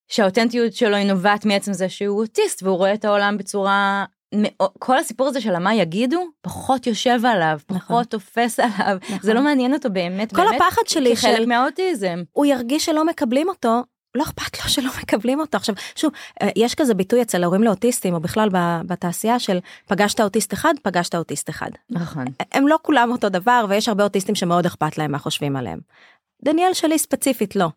[0.09, 4.05] שהאותנטיות שלו היא נובעת מעצם זה שהוא אוטיסט והוא רואה את העולם בצורה
[4.79, 7.79] כל הסיפור הזה של מה יגידו פחות יושב עליו נכון.
[7.79, 8.99] פחות תופס עליו.
[9.03, 9.19] נכון.
[9.23, 11.47] זה לא מעניין אותו באמת כל באמת, הפחד שלי כחלק של...
[11.47, 12.23] מהאוטיזם.
[12.33, 13.83] הוא ירגיש שלא מקבלים אותו
[14.15, 15.57] לא אכפת לו שלא מקבלים אותו.
[15.57, 16.13] עכשיו שוב
[16.43, 18.49] אה, יש כזה ביטוי אצל ההורים לאוטיסטים או בכלל
[18.87, 21.71] בתעשייה של פגשת אוטיסט אחד פגשת אוטיסט אחד.
[21.91, 22.25] נכון.
[22.53, 25.79] הם לא כולם אותו דבר ויש הרבה אוטיסטים שמאוד אכפת להם מה חושבים עליהם
[26.45, 27.69] דניאל שלי ספציפית לא.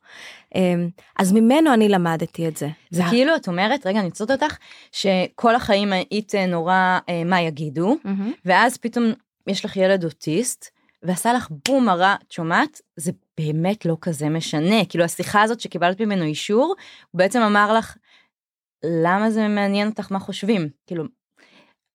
[0.55, 2.67] אמ, אז ממנו אני למדתי את זה.
[2.89, 4.57] זה כאילו את אומרת רגע אני אצטט אותך
[4.91, 8.31] שכל החיים היית אה, נורא אה, מה יגידו mm-hmm.
[8.45, 9.03] ואז פתאום
[9.47, 10.69] יש לך ילד אוטיסט
[11.03, 16.01] ועשה לך בום הרע את שומעת זה באמת לא כזה משנה כאילו השיחה הזאת שקיבלת
[16.01, 16.75] ממנו אישור
[17.11, 17.97] הוא בעצם אמר לך
[18.83, 21.03] למה זה מעניין אותך מה חושבים כאילו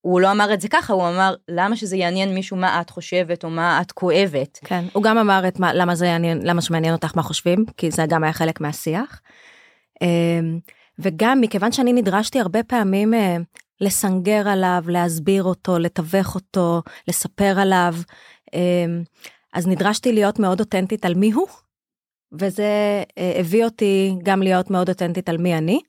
[0.09, 3.45] הוא לא אמר את זה ככה, הוא אמר למה שזה יעניין מישהו מה את חושבת
[3.45, 4.59] או מה את כואבת.
[4.65, 7.91] כן, הוא גם אמר את מה, למה זה יעניין, למה שמעניין אותך מה חושבים, כי
[7.91, 9.21] זה גם היה חלק מהשיח.
[10.03, 10.59] אמ,
[10.99, 13.37] וגם מכיוון שאני נדרשתי הרבה פעמים אה,
[13.81, 17.95] לסנגר עליו, להסביר אותו, לתווך אותו, לספר עליו,
[18.55, 19.03] אמ,
[19.53, 21.49] אז נדרשתי להיות מאוד אותנטית על מי הוא,
[22.33, 25.81] וזה אה, הביא אותי גם להיות מאוד אותנטית על מי אני.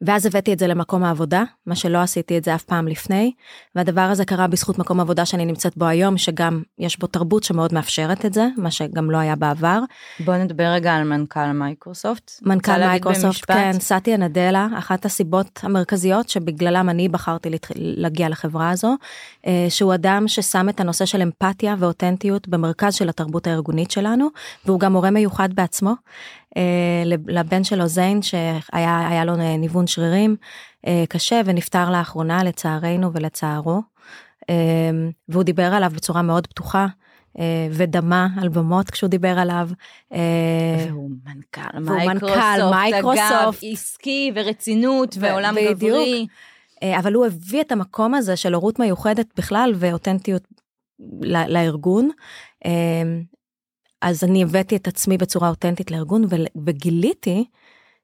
[0.00, 3.32] ואז הבאתי את זה למקום העבודה, מה שלא עשיתי את זה אף פעם לפני,
[3.74, 7.74] והדבר הזה קרה בזכות מקום עבודה שאני נמצאת בו היום, שגם יש בו תרבות שמאוד
[7.74, 9.80] מאפשרת את זה, מה שגם לא היה בעבר.
[10.24, 12.30] בוא נדבר רגע על מנכ"ל מייקרוסופט.
[12.42, 18.94] מנכ"ל מייקרוסופט, כן, סטיה נדלה, אחת הסיבות המרכזיות שבגללם אני בחרתי להגיע לחברה הזו,
[19.46, 24.28] אה, שהוא אדם ששם את הנושא של אמפתיה ואותנטיות במרכז של התרבות הארגונית שלנו,
[24.66, 25.94] והוא גם הורה מיוחד בעצמו.
[26.56, 30.36] אה, לבן שלו זיין שהיה לו ניוון שרירים
[30.86, 33.82] אה, קשה ונפטר לאחרונה לצערנו ולצערו.
[34.50, 34.54] אה,
[35.28, 36.86] והוא דיבר עליו בצורה מאוד פתוחה.
[37.70, 39.68] ודמע על במות כשהוא דיבר עליו.
[40.88, 46.26] והוא מנכ"ל מייקרוסופט, מייקרוסופט, אגב, עסקי ורצינות ועולם גברי.
[46.98, 50.42] אבל הוא הביא את המקום הזה של הורות מיוחדת בכלל ואותנטיות
[51.48, 52.10] לארגון.
[54.02, 56.24] אז אני הבאתי את עצמי בצורה אותנטית לארגון
[56.66, 57.44] וגיליתי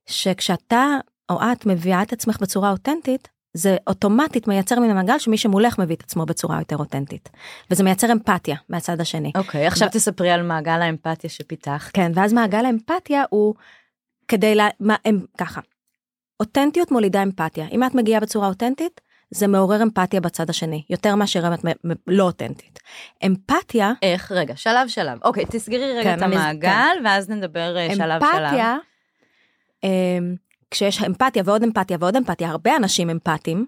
[0.07, 0.87] שכשאתה
[1.31, 5.97] או את מביאה את עצמך בצורה אותנטית, זה אוטומטית מייצר מן המעגל שמי שמולך מביא
[5.97, 7.29] את עצמו בצורה יותר אותנטית.
[7.71, 9.33] וזה מייצר אמפתיה מהצד השני.
[9.35, 9.91] אוקיי, okay, עכשיו ו...
[9.91, 11.95] תספרי על מעגל האמפתיה שפיתחת.
[11.95, 13.55] כן, ואז מעגל האמפתיה הוא
[14.29, 14.61] כדי ל...
[14.81, 15.61] מה, הם, ככה,
[16.41, 17.67] אותנטיות מולידה אמפתיה.
[17.73, 19.01] אם את מגיעה בצורה אותנטית,
[19.35, 21.51] זה מעורר אמפתיה בצד השני, יותר מאשר
[22.07, 22.79] לא אותנטית.
[23.27, 23.93] אמפתיה...
[24.03, 24.33] איך?
[24.33, 25.19] רגע, שלב שלב.
[25.25, 27.03] אוקיי, תסגרי רגע כן, את המעגל, כן.
[27.05, 28.43] ואז נדבר אמפתיה, שלב שלב.
[28.43, 28.77] אמפתיה,
[29.85, 30.35] אמ,
[30.71, 33.67] כשיש אמפתיה ועוד אמפתיה ועוד אמפתיה, הרבה אנשים אמפתיים,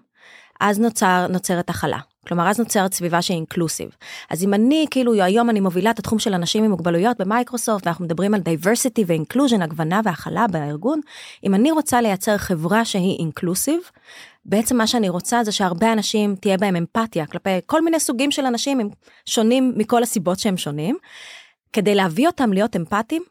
[0.59, 1.99] אז נוצר, נוצרת הכלה.
[2.27, 3.89] כלומר, אז נוצרת סביבה שהיא inclusive.
[4.29, 8.05] אז אם אני, כאילו, היום אני מובילה את התחום של אנשים עם מוגבלויות במייקרוסופט, ואנחנו
[8.05, 10.99] מדברים על diversity ו inclusion, הגוונה והכלה בארגון,
[11.43, 13.79] אם אני רוצה לייצר חברה שהיא inclusive,
[14.47, 18.45] בעצם מה שאני רוצה זה שהרבה אנשים תהיה בהם אמפתיה כלפי כל מיני סוגים של
[18.45, 18.89] אנשים הם
[19.25, 20.97] שונים מכל הסיבות שהם שונים.
[21.73, 23.23] כדי להביא אותם להיות אמפתיים,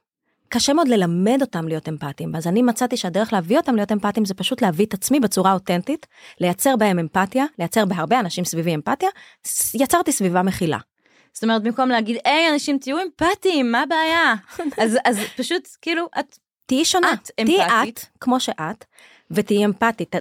[0.49, 2.37] קשה מאוד ללמד אותם להיות אמפתיים.
[2.37, 6.07] אז אני מצאתי שהדרך להביא אותם להיות אמפתיים זה פשוט להביא את עצמי בצורה אותנטית,
[6.41, 9.09] לייצר בהם אמפתיה, לייצר בהרבה אנשים סביבי אמפתיה,
[9.75, 10.79] יצרתי סביבה מכילה.
[11.33, 14.35] זאת אומרת במקום להגיד היי אנשים תהיו אמפתיים מה הבעיה
[14.85, 18.85] אז אז פשוט כאילו את תהיי שונה את תהיי את כמו שאת
[19.31, 20.15] ותהיי אמפתית,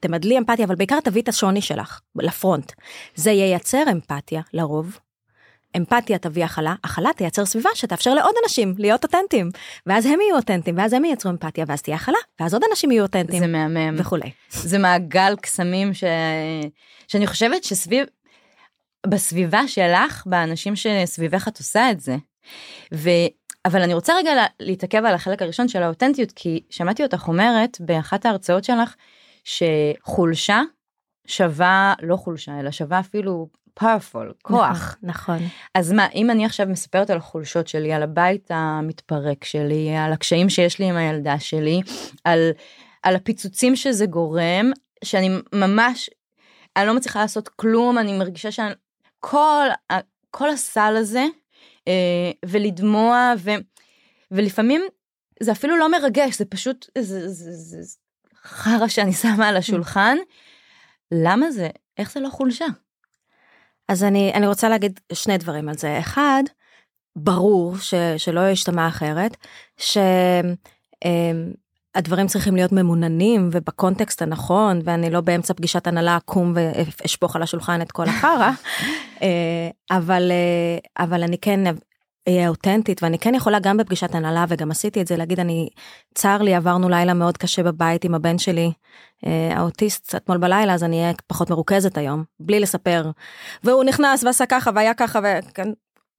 [0.00, 2.72] תמדלי אמפתיה, אבל בעיקר תביא את השוני שלך לפרונט.
[3.14, 4.98] זה ייצר אמפתיה לרוב,
[5.76, 9.50] אמפתיה תביא הכלה, הכלה תייצר סביבה שתאפשר לעוד אנשים להיות אותנטיים,
[9.86, 13.02] ואז הם יהיו אותנטיים, ואז הם ייצרו אמפתיה, ואז תהיה הכלה, ואז עוד אנשים יהיו
[13.02, 13.42] אותנטיים.
[13.42, 13.94] זה מהמם.
[13.98, 14.30] וכולי.
[14.50, 16.04] זה מעגל קסמים ש...
[17.08, 18.06] שאני חושבת שסביב,
[19.06, 22.16] בסביבה שלך, באנשים שסביבך את עושה את זה.
[22.94, 23.10] ו...
[23.66, 28.26] אבל אני רוצה רגע להתעכב על החלק הראשון של האותנטיות, כי שמעתי אותך אומרת באחת
[28.26, 28.94] ההרצאות שלך,
[29.44, 30.62] שחולשה
[31.26, 33.48] שווה, לא חולשה, אלא שווה אפילו
[33.80, 34.96] powerful, כוח.
[35.02, 35.48] נכון, נכון.
[35.74, 40.48] אז מה, אם אני עכשיו מספרת על החולשות שלי, על הבית המתפרק שלי, על הקשיים
[40.48, 41.80] שיש לי עם הילדה שלי,
[42.24, 42.50] על,
[43.02, 44.70] על הפיצוצים שזה גורם,
[45.04, 46.10] שאני ממש,
[46.76, 48.72] אני לא מצליחה לעשות כלום, אני מרגישה שאני,
[49.20, 49.66] כל,
[50.30, 51.24] כל הסל הזה,
[52.46, 53.50] ולדמוע, ו,
[54.30, 54.82] ולפעמים
[55.42, 57.96] זה אפילו לא מרגש, זה פשוט, זה, זה, זה, זה
[58.42, 60.16] חרא שאני שמה על השולחן.
[61.12, 61.68] למה זה?
[61.98, 62.66] איך זה לא חולשה?
[63.88, 65.98] אז אני, אני רוצה להגיד שני דברים על זה.
[65.98, 66.42] אחד,
[67.16, 69.36] ברור ש, שלא ישתמע אחרת,
[69.76, 70.56] שהדברים
[72.20, 77.82] אמ, צריכים להיות ממוננים ובקונטקסט הנכון, ואני לא באמצע פגישת הנהלה אקום ואשפוך על השולחן
[77.82, 78.50] את כל החרא,
[79.22, 81.60] אה, אבל, אה, אבל אני כן
[82.28, 85.68] אהיה אותנטית ואני כן יכולה גם בפגישת הנהלה וגם עשיתי את זה להגיד אני
[86.14, 88.72] צר לי עברנו לילה מאוד קשה בבית עם הבן שלי
[89.26, 93.10] אה, האוטיסט אתמול בלילה אז אני אהיה פחות מרוכזת היום בלי לספר
[93.64, 95.68] והוא נכנס ועשה ככה והיה ככה וכן.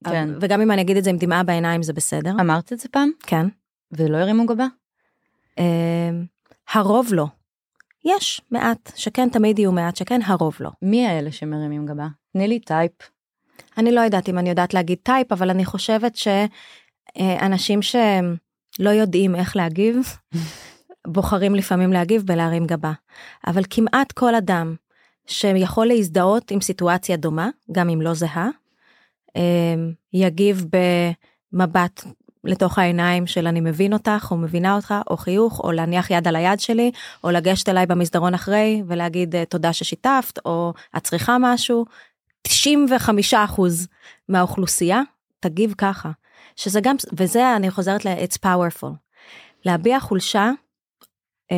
[0.04, 0.30] כן.
[0.42, 2.32] וגם אם אני אגיד את זה עם דמעה בעיניים זה בסדר.
[2.42, 3.10] אמרת את זה פעם?
[3.24, 3.48] כן.
[3.92, 4.66] ולא הרימו גבה?
[5.60, 6.10] אה,
[6.74, 7.26] הרוב לא.
[8.06, 10.70] יש מעט שכן תמיד יהיו מעט שכן הרוב לא.
[10.82, 12.08] מי האלה שמרימים גבה?
[12.34, 12.92] תני לי type.
[13.78, 19.56] אני לא יודעת אם אני יודעת להגיד type, אבל אני חושבת שאנשים שלא יודעים איך
[19.56, 19.96] להגיב,
[21.08, 22.92] בוחרים לפעמים להגיב בלהרים גבה.
[23.48, 24.76] אבל כמעט כל אדם
[25.28, 28.50] שיכול להזדהות עם סיטואציה דומה, גם אם לא זהה,
[29.36, 30.66] אמ, יגיב
[31.54, 32.04] במבט
[32.48, 36.36] לתוך העיניים של אני מבין אותך או מבינה אותך או חיוך או להניח יד על
[36.36, 36.92] היד שלי
[37.24, 41.86] או לגשת אליי במסדרון אחרי ולהגיד תודה ששיתפת או את צריכה משהו
[42.48, 42.52] 95%
[44.30, 45.02] מהאוכלוסייה
[45.40, 46.12] תגיב ככה.
[46.56, 48.92] שזה גם, וזה אני חוזרת ל-it's powerful.
[49.66, 50.52] להביע חולשה
[51.54, 51.56] um,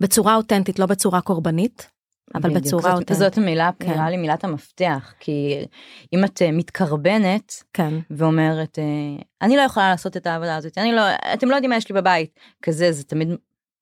[0.00, 1.90] בצורה אותנטית, לא בצורה קורבנית,
[2.34, 3.16] אבל בדיוק, בצורה זאת, אותנטית.
[3.16, 3.90] זאת המילה, כן.
[3.90, 5.64] נראה לי מילת המפתח, כי
[6.12, 7.94] אם את uh, מתקרבנת כן.
[8.10, 11.02] ואומרת, uh, אני לא יכולה לעשות את העבודה הזאת, אני לא,
[11.34, 13.28] אתם לא יודעים מה יש לי בבית, כזה, זה תמיד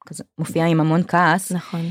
[0.07, 1.53] כזה מופיע עם המון כעס.
[1.53, 1.91] נכון.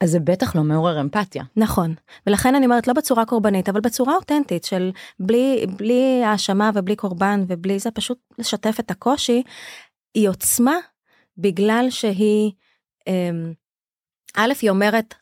[0.00, 1.44] אז זה בטח לא מעורר אמפתיה.
[1.56, 1.94] נכון,
[2.26, 7.44] ולכן אני אומרת לא בצורה קורבנית, אבל בצורה אותנטית של בלי, בלי האשמה ובלי קורבן
[7.48, 9.42] ובלי זה, פשוט לשתף את הקושי,
[10.14, 10.74] היא עוצמה
[11.38, 12.52] בגלל שהיא,
[13.06, 13.52] אמ,
[14.36, 15.14] א', היא אומרת,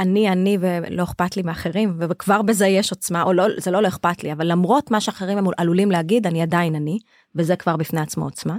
[0.00, 3.88] אני אני ולא אכפת לי מאחרים וכבר בזה יש עוצמה או לא זה לא לא
[3.88, 6.98] אכפת לי אבל למרות מה שאחרים הם עלולים להגיד אני עדיין אני
[7.34, 8.56] וזה כבר בפני עצמו עוצמה.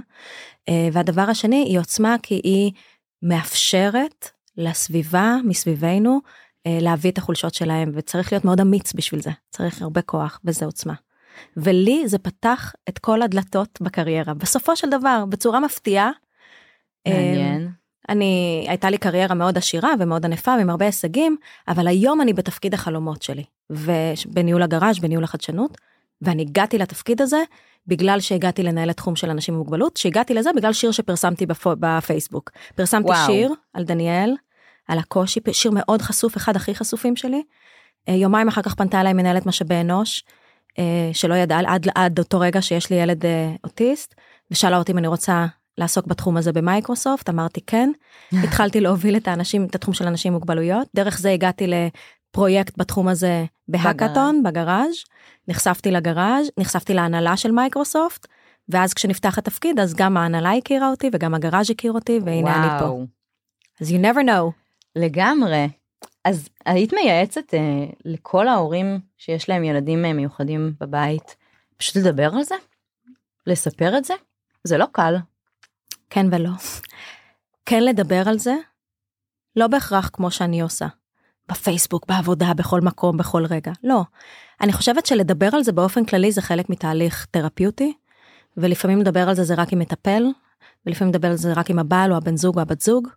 [0.68, 2.72] אה, והדבר השני היא עוצמה כי היא
[3.22, 6.20] מאפשרת לסביבה מסביבנו
[6.66, 10.64] אה, להביא את החולשות שלהם וצריך להיות מאוד אמיץ בשביל זה צריך הרבה כוח וזה
[10.64, 10.94] עוצמה.
[11.56, 16.10] ולי זה פתח את כל הדלתות בקריירה בסופו של דבר בצורה מפתיעה.
[17.08, 17.85] מעניין.
[18.08, 21.36] אני הייתה לי קריירה מאוד עשירה ומאוד ענפה עם הרבה הישגים
[21.68, 25.78] אבל היום אני בתפקיד החלומות שלי ובניהול הגראז' בניהול החדשנות
[26.22, 27.42] ואני הגעתי לתפקיד הזה
[27.86, 31.66] בגלל שהגעתי לנהל את תחום של אנשים עם מוגבלות שהגעתי לזה בגלל שיר שפרסמתי בפ...
[31.66, 33.26] בפייסבוק פרסמתי וואו.
[33.26, 34.34] שיר על דניאל
[34.88, 37.42] על הקושי, שיר מאוד חשוף, אחד הכי חשופים שלי.
[38.08, 40.24] אה, יומיים אחר כך פנתה אליי מנהלת משאבי אנוש,
[40.78, 44.14] אה, שלא ידעה עד, עד אותו רגע שיש לי ילד אה, אוטיסט,
[44.50, 45.46] ושאלה אותי אם אני רוצה
[45.78, 47.90] לעסוק בתחום הזה במייקרוסופט, אמרתי כן.
[48.44, 53.08] התחלתי להוביל את האנשים, את התחום של אנשים עם מוגבלויות, דרך זה הגעתי לפרויקט בתחום
[53.08, 54.94] הזה בהאקתון, בגראז',
[55.48, 58.26] נחשפתי לגראז', נחשפתי להנהלה של מייקרוסופט,
[58.68, 62.62] ואז כשנפתח התפקיד אז גם ההנהלה הכירה אותי וגם הגראז' הכיר אותי והנה וואו.
[62.62, 63.04] אני פה.
[63.80, 64.52] אז you never know.
[64.96, 65.68] לגמרי.
[66.24, 71.36] אז היית מייעצת אה, לכל ההורים שיש להם ילדים אה, מיוחדים בבית,
[71.76, 72.54] פשוט לדבר על זה?
[73.46, 74.14] לספר את זה?
[74.64, 75.16] זה לא קל.
[76.10, 76.50] כן ולא.
[77.66, 78.54] כן לדבר על זה,
[79.56, 80.86] לא בהכרח כמו שאני עושה.
[81.48, 83.72] בפייסבוק, בעבודה, בכל מקום, בכל רגע.
[83.84, 84.02] לא.
[84.60, 87.92] אני חושבת שלדבר על זה באופן כללי זה חלק מתהליך תרפיוטי,
[88.56, 90.22] ולפעמים לדבר על זה זה רק עם מטפל,
[90.86, 93.08] ולפעמים לדבר על זה רק עם הבעל או הבן זוג או הבת זוג,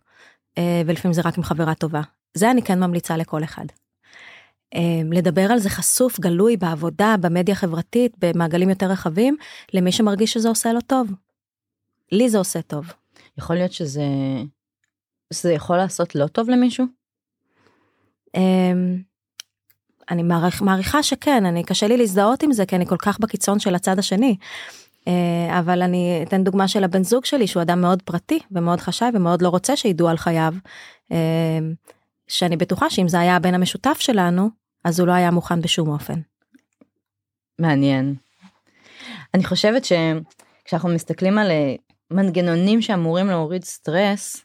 [0.58, 2.00] אה, ולפעמים זה רק עם חברה טובה.
[2.34, 3.64] זה אני כן ממליצה לכל אחד.
[4.74, 4.80] אה,
[5.12, 9.36] לדבר על זה חשוף, גלוי, בעבודה, במדיה חברתית, במעגלים יותר רחבים,
[9.74, 11.08] למי שמרגיש שזה עושה לו טוב.
[12.12, 12.92] לי זה עושה טוב.
[13.38, 14.04] יכול להיות שזה,
[15.32, 16.84] שזה יכול לעשות לא טוב למישהו?
[18.36, 19.02] אמ,
[20.10, 23.58] אני מעריך, מעריכה שכן, אני קשה לי להזדהות עם זה כי אני כל כך בקיצון
[23.58, 24.36] של הצד השני.
[25.08, 29.08] אה, אבל אני אתן דוגמה של הבן זוג שלי שהוא אדם מאוד פרטי ומאוד חשאי
[29.14, 30.54] ומאוד לא רוצה שידעו על חייו.
[31.12, 31.58] אה,
[32.28, 34.50] שאני בטוחה שאם זה היה הבן המשותף שלנו
[34.84, 36.20] אז הוא לא היה מוכן בשום אופן.
[37.58, 38.14] מעניין.
[39.34, 41.74] אני חושבת שכשאנחנו מסתכלים על אה,
[42.10, 44.44] מנגנונים שאמורים להוריד סטרס,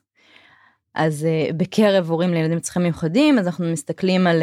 [0.96, 4.42] אז uh, בקרב הורים לילדים צרכים מיוחדים, אז אנחנו מסתכלים על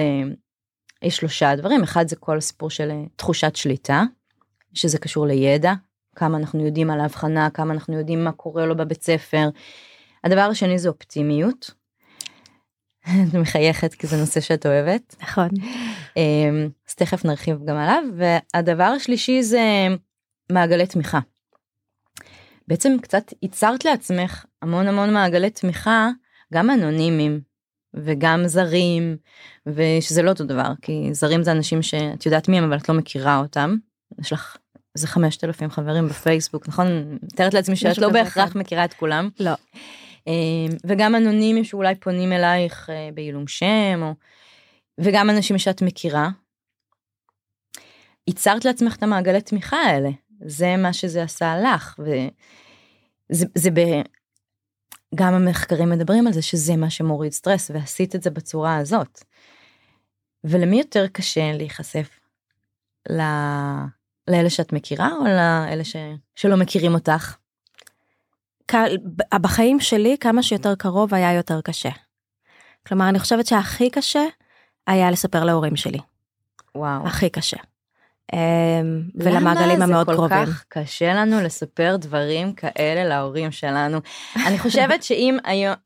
[1.04, 4.02] uh, שלושה דברים, אחד זה כל הסיפור של uh, תחושת שליטה,
[4.74, 5.72] שזה קשור לידע,
[6.16, 9.48] כמה אנחנו יודעים על ההבחנה, כמה אנחנו יודעים מה קורה לו בבית ספר.
[10.24, 11.70] הדבר השני זה אופטימיות.
[13.28, 15.16] את מחייכת כי זה נושא שאת אוהבת.
[15.22, 15.48] נכון.
[16.88, 18.02] אז תכף נרחיב גם עליו.
[18.16, 19.86] והדבר השלישי זה
[20.52, 21.20] מעגלי תמיכה.
[22.68, 26.08] בעצם קצת ייצרת לעצמך המון המון מעגלי תמיכה,
[26.54, 27.40] גם אנונימיים
[27.94, 29.16] וגם זרים,
[29.66, 32.94] ושזה לא אותו דבר, כי זרים זה אנשים שאת יודעת מי הם אבל את לא
[32.94, 33.76] מכירה אותם.
[34.20, 34.56] יש לך
[34.96, 36.86] איזה 5,000 חברים בפייסבוק, נכון?
[37.22, 39.28] מתארת לעצמי שאת לא בהכרח מכירה את כולם.
[39.40, 39.52] לא.
[40.86, 44.14] וגם אנונימיים שאולי פונים אלייך אה, בעילום שם, או...
[45.00, 46.28] וגם אנשים שאת מכירה.
[48.26, 50.10] ייצרת לעצמך את המעגלי תמיכה האלה,
[50.44, 53.80] זה מה שזה עשה לך, וזה זה ב...
[55.14, 59.24] גם המחקרים מדברים על זה שזה מה שמוריד סטרס, ועשית את זה בצורה הזאת.
[60.44, 62.20] ולמי יותר קשה להיחשף?
[63.10, 63.20] ל...
[64.28, 65.96] לאלה שאת מכירה או לאלה ש...
[66.34, 67.36] שלא מכירים אותך?
[69.34, 71.90] בחיים שלי כמה שיותר קרוב היה יותר קשה.
[72.86, 74.22] כלומר אני חושבת שהכי קשה
[74.86, 75.98] היה לספר להורים שלי.
[76.74, 77.06] וואו.
[77.06, 77.56] הכי קשה.
[78.32, 80.36] אמ, ולמעגלים המאוד קרובים.
[80.36, 83.98] למה זה כל כך קשה לנו לספר דברים כאלה להורים שלנו?
[84.46, 85.36] אני חושבת שאם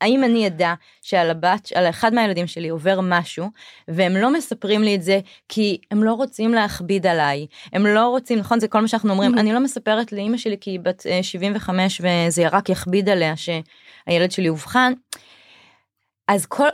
[0.01, 3.51] האם אני אדע שעל הבת, על אחד מהילדים שלי עובר משהו,
[3.89, 8.39] והם לא מספרים לי את זה כי הם לא רוצים להכביד עליי, הם לא רוצים,
[8.39, 12.01] נכון זה כל מה שאנחנו אומרים, אני לא מספרת לאימא שלי כי היא בת 75
[12.01, 14.93] אה, וזה רק יכביד עליה שהילד שלי אובחן,
[16.29, 16.69] אז כל,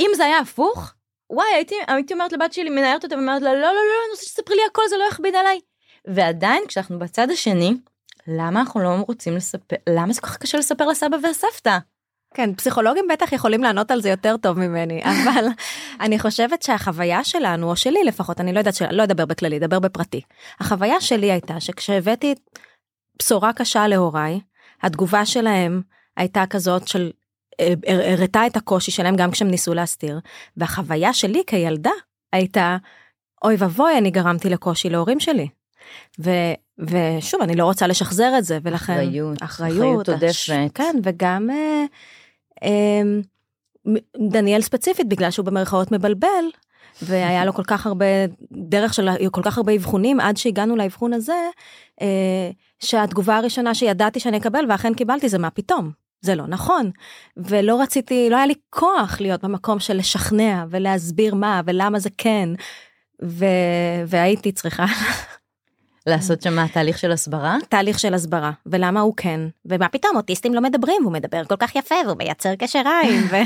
[0.00, 0.94] אם זה היה הפוך,
[1.30, 4.22] וואי הייתי הייתי אומרת לבת שלי מנערת אותה ואומרת לה לא לא לא אני רוצה
[4.22, 5.60] שתספרי לי הכל זה לא יכביד עליי.
[6.04, 7.74] ועדיין כשאנחנו בצד השני
[8.26, 11.78] למה אנחנו לא רוצים לספר למה זה כל כך קשה לספר לסבא והסבתא.
[12.34, 15.44] כן פסיכולוגים בטח יכולים לענות על זה יותר טוב ממני אבל
[16.00, 20.20] אני חושבת שהחוויה שלנו או שלי לפחות אני לא יודעת שלא אדבר בכללי אדבר בפרטי
[20.60, 22.34] החוויה שלי הייתה שכשהבאתי
[23.18, 24.40] בשורה קשה להוריי
[24.82, 25.82] התגובה שלהם
[26.16, 27.10] הייתה כזאת של
[27.86, 30.20] הראתה את הקושי שלהם גם כשהם ניסו להסתיר.
[30.56, 31.90] והחוויה שלי כילדה
[32.32, 32.76] הייתה
[33.44, 35.48] אוי ואבוי אני גרמתי לקושי להורים שלי.
[36.20, 36.30] ו,
[36.78, 40.32] ושוב אני לא רוצה לשחזר את זה ולכן אחריות אחריות עודפת.
[40.74, 41.84] כן וגם אה,
[42.62, 43.02] אה,
[44.30, 46.44] דניאל ספציפית בגלל שהוא במרכאות מבלבל
[47.02, 48.06] והיה לו כל כך הרבה
[48.52, 51.50] דרך של כל כך הרבה אבחונים עד שהגענו לאבחון הזה
[52.00, 56.90] אה, שהתגובה הראשונה שידעתי שאני אקבל ואכן קיבלתי זה מה פתאום זה לא נכון
[57.36, 62.48] ולא רציתי לא היה לי כוח להיות במקום של לשכנע ולהסביר מה ולמה זה כן
[63.22, 63.44] ו...
[64.06, 64.86] והייתי צריכה
[66.06, 70.60] לעשות שם תהליך של הסברה תהליך של הסברה ולמה הוא כן ומה פתאום אוטיסטים לא
[70.60, 73.22] מדברים הוא מדבר כל כך יפה והוא מייצר קשר עין.
[73.30, 73.36] ו...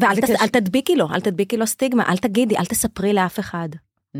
[0.00, 0.24] ואל ת...
[0.24, 0.30] קש...
[0.52, 3.68] תדביקי לו אל תדביקי לו סטיגמה אל תגידי אל תספרי לאף אחד.
[4.16, 4.18] Mm.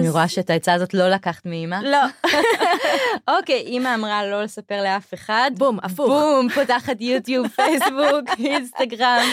[0.00, 1.76] אני רואה שאת העצה הזאת לא לקחת מאמא.
[1.82, 2.30] לא.
[3.38, 5.50] אוקיי, אמא אמרה לא לספר לאף אחד.
[5.58, 6.08] בום, הפוך.
[6.08, 9.26] בום, פותחת יוטיוב, פייסבוק, אינסטגרם.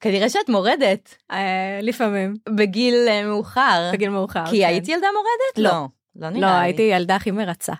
[0.00, 1.16] כנראה שאת מורדת.
[1.32, 2.34] אה, לפעמים.
[2.48, 3.90] בגיל אה, מאוחר.
[3.92, 5.70] בגיל מאוחר, כי היית ילדה מורדת?
[5.70, 5.86] לא.
[6.16, 6.40] לא נראה לי.
[6.40, 7.72] לא, הייתי ילדה הכי מרצה.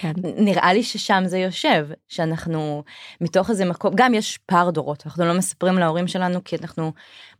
[0.00, 0.12] כן.
[0.22, 2.82] נראה לי ששם זה יושב, שאנחנו
[3.20, 6.92] מתוך איזה מקום, גם יש פער דורות, אנחנו לא מספרים להורים שלנו כי אנחנו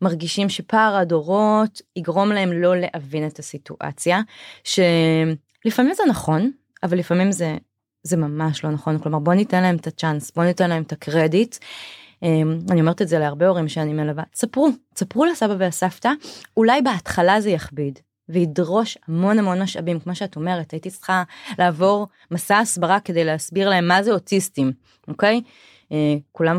[0.03, 4.21] מרגישים שפער הדורות יגרום להם לא להבין את הסיטואציה,
[4.65, 6.51] שלפעמים זה נכון,
[6.83, 7.57] אבל לפעמים זה,
[8.03, 11.57] זה ממש לא נכון, כלומר בוא ניתן להם את הצ'אנס, בוא ניתן להם את הקרדיט.
[12.23, 16.11] אמ, אני אומרת את זה להרבה הורים שאני מלווה, ספרו, ספרו לסבא והסבתא,
[16.57, 17.99] אולי בהתחלה זה יכביד,
[18.29, 20.01] וידרוש המון המון משאבים.
[20.01, 21.23] כמו שאת אומרת הייתי צריכה
[21.59, 24.73] לעבור מסע הסברה כדי להסביר להם מה זה אוטיסטים
[25.09, 25.41] אוקיי?
[25.93, 26.59] אה, כולם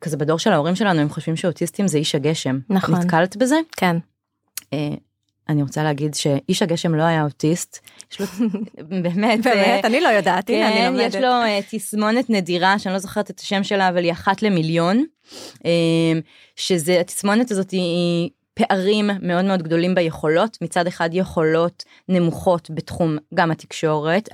[0.00, 2.58] כזה בדור של ההורים שלנו הם חושבים שאוטיסטים זה איש הגשם.
[2.70, 2.94] נכון.
[2.94, 3.56] נתקלת בזה?
[3.76, 3.96] כן.
[4.72, 4.94] אה,
[5.48, 7.78] אני רוצה להגיד שאיש הגשם לא היה אוטיסט,
[8.12, 8.26] יש לו
[9.02, 11.14] באמת, באמת, אני לא יודעת, כן, הנה אני לומדת.
[11.14, 15.04] יש לו uh, תסמונת נדירה שאני לא זוכרת את השם שלה אבל היא אחת למיליון,
[15.54, 15.60] uh,
[16.56, 23.50] שזה התסמונת הזאת היא פערים מאוד מאוד גדולים ביכולות, מצד אחד יכולות נמוכות בתחום גם
[23.50, 24.28] התקשורת.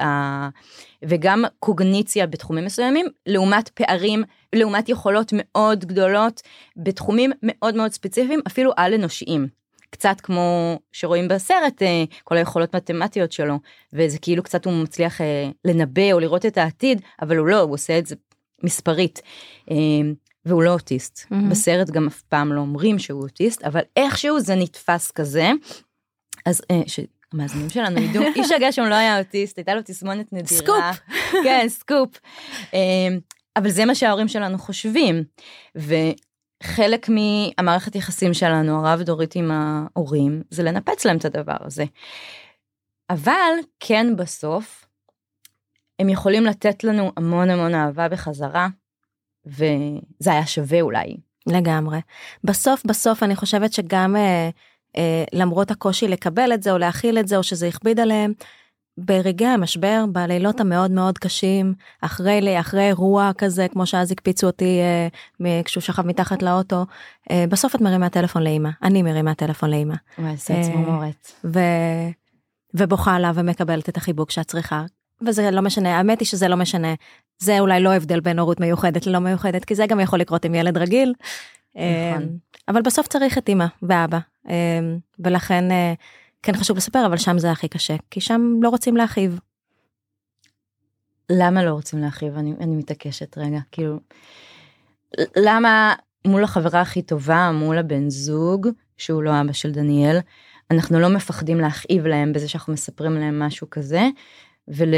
[1.04, 6.42] וגם קוגניציה בתחומים מסוימים, לעומת פערים, לעומת יכולות מאוד גדולות
[6.76, 9.48] בתחומים מאוד מאוד ספציפיים, אפילו על אנושיים.
[9.90, 13.58] קצת כמו שרואים בסרט אה, כל היכולות מתמטיות שלו
[13.92, 17.74] וזה כאילו קצת הוא מצליח אה, לנבא או לראות את העתיד אבל הוא לא הוא
[17.74, 18.14] עושה את זה
[18.62, 19.22] מספרית.
[20.46, 21.18] והוא לא אוטיסט.
[21.18, 21.50] Mm-hmm.
[21.50, 25.50] בסרט גם אף פעם לא אומרים שהוא אוטיסט, אבל איכשהו זה נתפס כזה.
[26.46, 30.58] אז אה, שהמאזינים שלנו ידעו, איש הגשם לא היה אוטיסט, הייתה לו תסמונת נדירה.
[30.58, 31.14] סקופ.
[31.44, 32.20] כן, סקופ.
[32.74, 33.16] אה,
[33.56, 35.24] אבל זה מה שההורים שלנו חושבים.
[35.74, 41.84] וחלק מהמערכת יחסים שלנו, הרב דורית עם ההורים, זה לנפץ להם את הדבר הזה.
[43.10, 44.86] אבל כן בסוף,
[45.98, 48.68] הם יכולים לתת לנו המון המון אהבה בחזרה,
[49.46, 51.16] וזה היה שווה אולי.
[51.46, 52.00] לגמרי.
[52.44, 54.50] בסוף בסוף אני חושבת שגם אה,
[54.96, 58.32] אה, למרות הקושי לקבל את זה או להכיל את זה או שזה הכביד עליהם,
[58.98, 64.80] ברגעי המשבר, בלילות המאוד מאוד קשים, אחרי, אחרי אירוע כזה, כמו שאז הקפיצו אותי
[65.40, 66.86] אה, כשהוא שכב מתחת לאוטו,
[67.30, 69.94] אה, בסוף את מרימה טלפון לאמא, אני מרימה טלפון לאמא.
[70.18, 71.32] וואי, זה צמרמורת.
[71.44, 71.60] ו...
[72.74, 74.84] ובוכה לה ומקבלת את החיבוק שאת צריכה.
[75.22, 76.94] וזה לא משנה, האמת היא שזה לא משנה.
[77.38, 80.54] זה אולי לא הבדל בין הורות מיוחדת ללא מיוחדת, כי זה גם יכול לקרות עם
[80.54, 81.14] ילד רגיל.
[81.74, 82.22] נכון.
[82.22, 82.28] אמ,
[82.68, 84.52] אבל בסוף צריך את אמא ואבא, אמ,
[85.18, 85.94] ולכן אה,
[86.42, 89.40] כן חשוב לספר, אבל שם זה הכי קשה, כי שם לא רוצים להכאיב.
[91.30, 92.36] למה לא רוצים להכאיב?
[92.38, 94.00] אני, אני מתעקשת רגע, כאילו,
[95.36, 95.94] למה
[96.26, 100.18] מול החברה הכי טובה, מול הבן זוג, שהוא לא אבא של דניאל,
[100.70, 104.08] אנחנו לא מפחדים להכאיב להם בזה שאנחנו מספרים להם משהו כזה,
[104.68, 104.94] ול...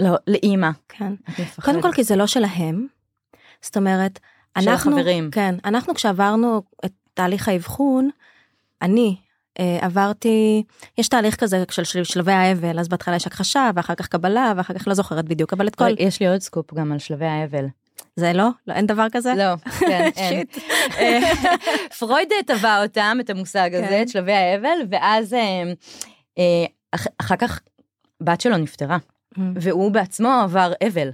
[0.00, 0.70] לא, לאימא.
[0.88, 1.14] כן.
[1.62, 2.86] קודם כל כי זה לא שלהם.
[3.62, 4.18] זאת אומרת,
[4.58, 5.30] של אנחנו, החברים.
[5.30, 8.10] כן, אנחנו כשעברנו את תהליך האבחון,
[8.82, 9.16] אני
[9.58, 10.62] אה, עברתי,
[10.98, 14.74] יש תהליך כזה של של שלבי האבל, אז בהתחלה יש הכחשה ואחר כך קבלה ואחר
[14.74, 15.94] כך לא זוכרת בדיוק, אבל את כל...
[15.98, 17.66] יש לי עוד סקופ גם על שלבי האבל.
[18.16, 18.48] זה לא?
[18.66, 19.34] לא אין דבר כזה?
[19.36, 20.46] לא, כן, אין.
[21.98, 24.02] פרויד טבע אותם, את המושג הזה, כן.
[24.02, 25.62] את שלבי האבל, ואז אה,
[26.38, 26.64] אה,
[27.18, 27.60] אחר כך
[28.24, 28.96] בת שלו נפטרה,
[29.34, 29.40] mm.
[29.54, 31.10] והוא בעצמו עבר אבל.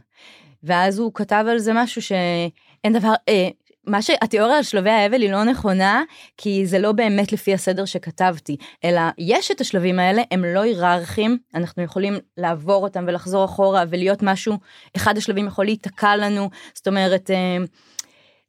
[0.62, 3.48] ואז הוא כתב על זה משהו שאין דבר, אה,
[3.88, 6.02] מה שהתיאוריה על שלבי האבל היא לא נכונה,
[6.36, 11.38] כי זה לא באמת לפי הסדר שכתבתי, אלא יש את השלבים האלה, הם לא היררכיים,
[11.54, 14.58] אנחנו יכולים לעבור אותם ולחזור אחורה ולהיות משהו,
[14.96, 17.56] אחד השלבים יכול להיתקע לנו, זאת אומרת, אה,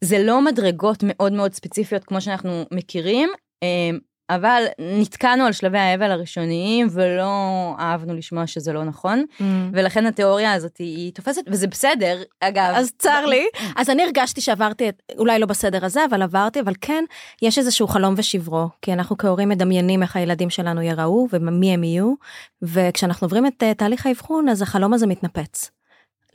[0.04, 3.30] זה לא מדרגות מאוד מאוד ספציפיות כמו שאנחנו מכירים,
[3.64, 3.98] אה,
[4.30, 7.32] אבל נתקענו על שלבי האבל הראשוניים ולא
[7.80, 9.44] אהבנו לשמוע שזה לא נכון mm.
[9.74, 14.90] ולכן התיאוריה הזאת היא תופסת וזה בסדר אגב אז צר לי אז אני הרגשתי שעברתי
[14.90, 17.04] את אולי לא בסדר הזה אבל עברתי אבל כן
[17.42, 22.14] יש איזשהו חלום ושברו כי אנחנו כהורים מדמיינים איך הילדים שלנו יראו ומי הם יהיו
[22.62, 25.72] וכשאנחנו עוברים את uh, תהליך האבחון אז החלום הזה מתנפץ.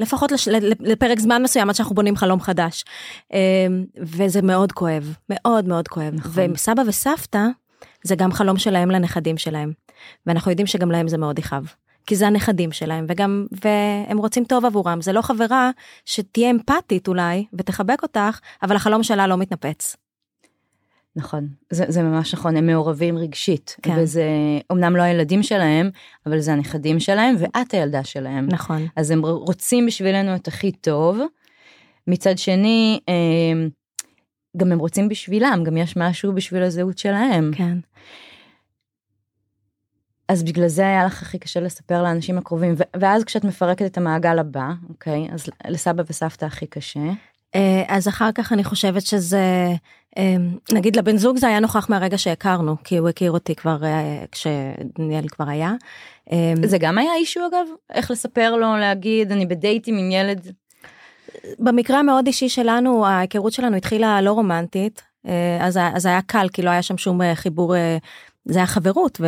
[0.01, 0.49] לפחות לש...
[0.81, 2.85] לפרק זמן מסוים עד שאנחנו בונים חלום חדש
[3.33, 6.53] אמ, וזה מאוד כואב מאוד מאוד כואב נכון.
[6.53, 7.47] וסבא וסבתא
[8.05, 9.73] זה גם חלום שלהם לנכדים שלהם.
[10.27, 11.73] ואנחנו יודעים שגם להם זה מאוד יכאב.
[12.07, 15.71] כי זה הנכדים שלהם וגם והם רוצים טוב עבורם זה לא חברה
[16.05, 19.97] שתהיה אמפתית אולי ותחבק אותך אבל החלום שלה לא מתנפץ.
[21.17, 23.95] נכון זה, זה ממש נכון הם מעורבים רגשית כן.
[23.99, 24.25] וזה
[24.73, 25.91] אמנם לא הילדים שלהם
[26.27, 31.19] אבל זה הנכדים שלהם ואת הילדה שלהם נכון אז הם רוצים בשבילנו את הכי טוב.
[32.07, 33.67] מצד שני אה,
[34.57, 37.51] גם הם רוצים בשבילם, גם יש משהו בשביל הזהות שלהם.
[37.55, 37.79] כן.
[40.29, 44.39] אז בגלל זה היה לך הכי קשה לספר לאנשים הקרובים, ואז כשאת מפרקת את המעגל
[44.39, 47.01] הבא, אוקיי, אז לסבא וסבתא הכי קשה.
[47.55, 49.73] אה, אז אחר כך אני חושבת שזה,
[50.19, 50.37] אה,
[50.73, 55.29] נגיד לבן זוג זה היה נוכח מהרגע שהכרנו, כי הוא הכיר אותי כבר אה, כשדניאל
[55.29, 55.73] כבר היה.
[56.65, 57.67] זה גם היה אישו אגב?
[57.93, 60.53] איך לספר לו, להגיד, אני בדייטים עם ילד
[61.59, 65.03] במקרה המאוד אישי שלנו ההיכרות שלנו התחילה לא רומנטית
[65.61, 67.75] אז, אז היה קל כי לא היה שם שום חיבור
[68.45, 69.21] זה היה חברות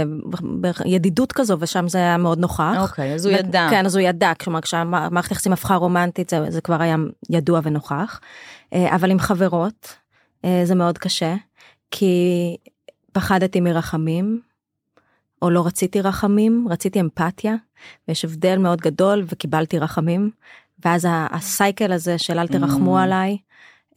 [0.84, 2.76] וידידות כזו ושם זה היה מאוד נוכח.
[2.78, 3.66] אוקיי אז הוא ו- ידע.
[3.70, 6.96] כן אז הוא ידע כלומר כשהמערכת יחסים הפכה רומנטית זה, זה כבר היה
[7.30, 8.20] ידוע ונוכח
[8.74, 9.96] אבל עם חברות
[10.64, 11.34] זה מאוד קשה
[11.90, 12.56] כי
[13.12, 14.40] פחדתי מרחמים
[15.42, 17.54] או לא רציתי רחמים רציתי אמפתיה
[18.08, 20.30] ויש הבדל מאוד גדול וקיבלתי רחמים
[20.84, 23.02] ואז הסייקל הזה של אל תרחמו mm.
[23.02, 23.38] עליי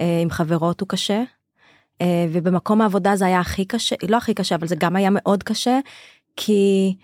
[0.02, 1.24] אה, עם חברות הוא קשה.
[2.02, 5.44] אה, ובמקום העבודה זה היה הכי קשה, לא הכי קשה, אבל זה גם היה מאוד
[5.44, 5.80] קשה,
[6.36, 6.96] כי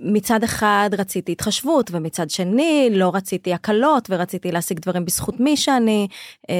[0.00, 6.08] מצד אחד רציתי התחשבות ומצד שני לא רציתי הקלות ורציתי להשיג דברים בזכות מי שאני
[6.50, 6.54] אה,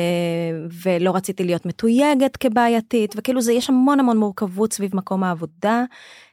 [0.84, 5.84] ולא רציתי להיות מתויגת כבעייתית וכאילו זה יש המון המון מורכבות סביב מקום העבודה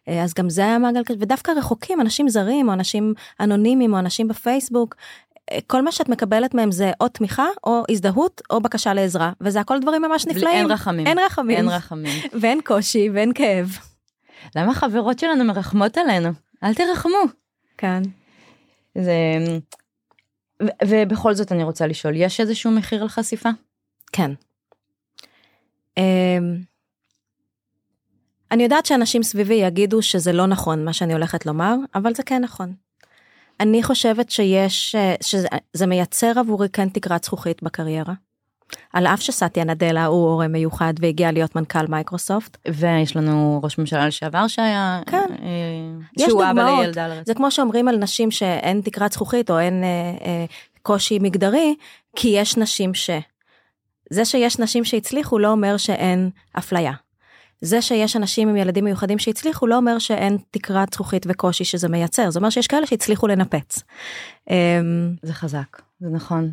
[0.08, 4.00] אה, אז גם זה היה מעגל כזה ודווקא רחוקים אנשים זרים או אנשים אנונימיים או
[4.00, 4.96] אנשים בפייסבוק
[5.68, 9.80] כל מה שאת מקבלת מהם זה או תמיכה או הזדהות או בקשה לעזרה וזה הכל
[9.80, 13.78] דברים ממש נפלאים אין רחמים אין רחמים אין רחמים ואין קושי ואין כאב.
[14.56, 16.30] למה חברות שלנו מרחמות עלינו?
[16.64, 17.18] אל תרחמו.
[17.78, 18.02] כן.
[18.96, 19.14] זה...
[20.64, 23.50] ו- ובכל זאת אני רוצה לשאול, יש איזשהו מחיר על חשיפה?
[24.12, 24.32] כן.
[26.00, 26.02] Um,
[28.52, 32.42] אני יודעת שאנשים סביבי יגידו שזה לא נכון מה שאני הולכת לומר, אבל זה כן
[32.42, 32.74] נכון.
[33.60, 38.14] אני חושבת שיש, אה, שזה מייצר עבורי כן תקרת זכוכית בקריירה.
[38.94, 42.58] על אף שסטיה נדלה הוא הורה מיוחד והגיע להיות מנכ"ל מייקרוסופט.
[42.68, 47.08] ויש לנו ראש ממשלה לשעבר שהיה, כן, אה, שהוא אבא לילדה.
[47.26, 49.90] זה כמו שאומרים על נשים שאין תקרת זכוכית או אין אה,
[50.28, 50.46] אה,
[50.82, 51.76] קושי מגדרי,
[52.16, 53.10] כי יש נשים ש...
[54.10, 56.92] זה שיש נשים שהצליחו לא אומר שאין אפליה.
[57.62, 62.30] זה שיש אנשים עם ילדים מיוחדים שהצליחו לא אומר שאין תקרת זכוכית וקושי שזה מייצר,
[62.30, 63.84] זה אומר שיש כאלה שהצליחו לנפץ.
[64.50, 66.52] אמ, זה חזק, זה נכון.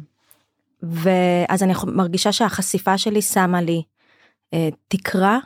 [0.83, 3.83] ואז אני מרגישה שהחשיפה שלי שמה לי
[4.55, 5.39] אה, תקרה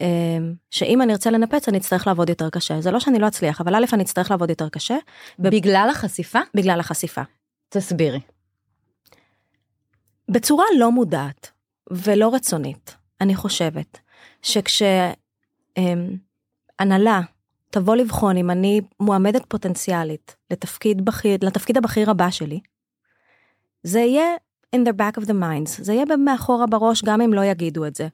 [0.00, 0.38] אה,
[0.70, 3.74] שאם אני ארצה לנפץ אני אצטרך לעבוד יותר קשה זה לא שאני לא אצליח אבל
[3.74, 4.96] א' אני אצטרך לעבוד יותר קשה.
[5.38, 6.38] בגלל החשיפה?
[6.54, 7.22] בגלל החשיפה.
[7.68, 8.20] תסבירי.
[10.28, 11.50] בצורה לא מודעת
[11.90, 13.98] ולא רצונית אני חושבת
[14.42, 15.16] שכשהנהלה
[17.18, 17.22] אמ,
[17.70, 22.60] תבוא לבחון אם אני מועמדת פוטנציאלית לתפקיד בכיר לתפקיד הבכיר הבא שלי.
[23.82, 24.36] זה יהיה
[24.76, 27.94] in the back of the minds, זה יהיה מאחורה בראש גם אם לא יגידו את
[27.94, 28.08] זה.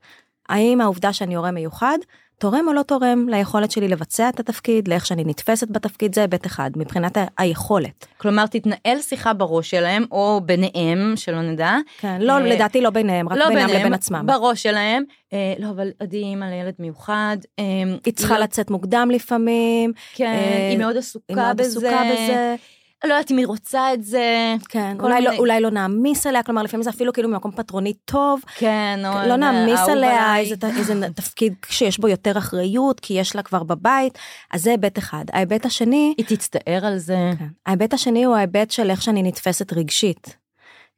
[0.49, 1.99] האם העובדה שאני הורה מיוחד
[2.39, 6.47] תורם או לא תורם ליכולת שלי לבצע את התפקיד, לאיך שאני נתפסת בתפקיד, זה היבט
[6.47, 8.07] אחד, מבחינת היכולת.
[8.17, 11.77] כלומר, תתנהל שיחה בראש שלהם, או ביניהם, שלא נדע.
[11.99, 14.27] כן, לא, אה, לדעתי לא ביניהם, רק לא בינם ביניהם, לבין עצמם.
[14.27, 17.37] בראש שלהם, אה, לא, אבל עדי אימא לילד מיוחד.
[17.59, 17.65] אה,
[18.05, 18.45] היא צריכה לא...
[18.45, 19.93] לצאת מוקדם לפעמים.
[20.15, 21.69] כן, אה, היא מאוד עסוקה היא מאוד בזה.
[21.69, 22.55] עסוקה בזה.
[23.05, 24.55] לא יודעת אם היא רוצה את זה.
[24.69, 25.27] כן, אולי, מיני...
[25.27, 28.41] לא, אולי לא נעמיס עליה, כלומר לפעמים זה אפילו כאילו ממקום פטרוני טוב.
[28.55, 29.29] כן, או...
[29.29, 34.19] לא נעמיס עליה איזה, איזה תפקיד שיש בו יותר אחריות, כי יש לה כבר בבית,
[34.51, 35.25] אז זה היבט אחד.
[35.33, 36.15] ההיבט השני...
[36.19, 37.31] היא תצטער על זה.
[37.39, 37.47] כן.
[37.67, 40.37] ההיבט השני הוא ההיבט של איך שאני נתפסת רגשית.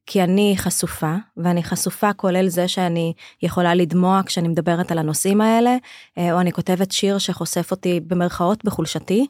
[0.07, 5.77] כי אני חשופה, ואני חשופה כולל זה שאני יכולה לדמוע כשאני מדברת על הנושאים האלה,
[6.19, 9.27] אה, או אני כותבת שיר שחושף אותי במרכאות בחולשתי,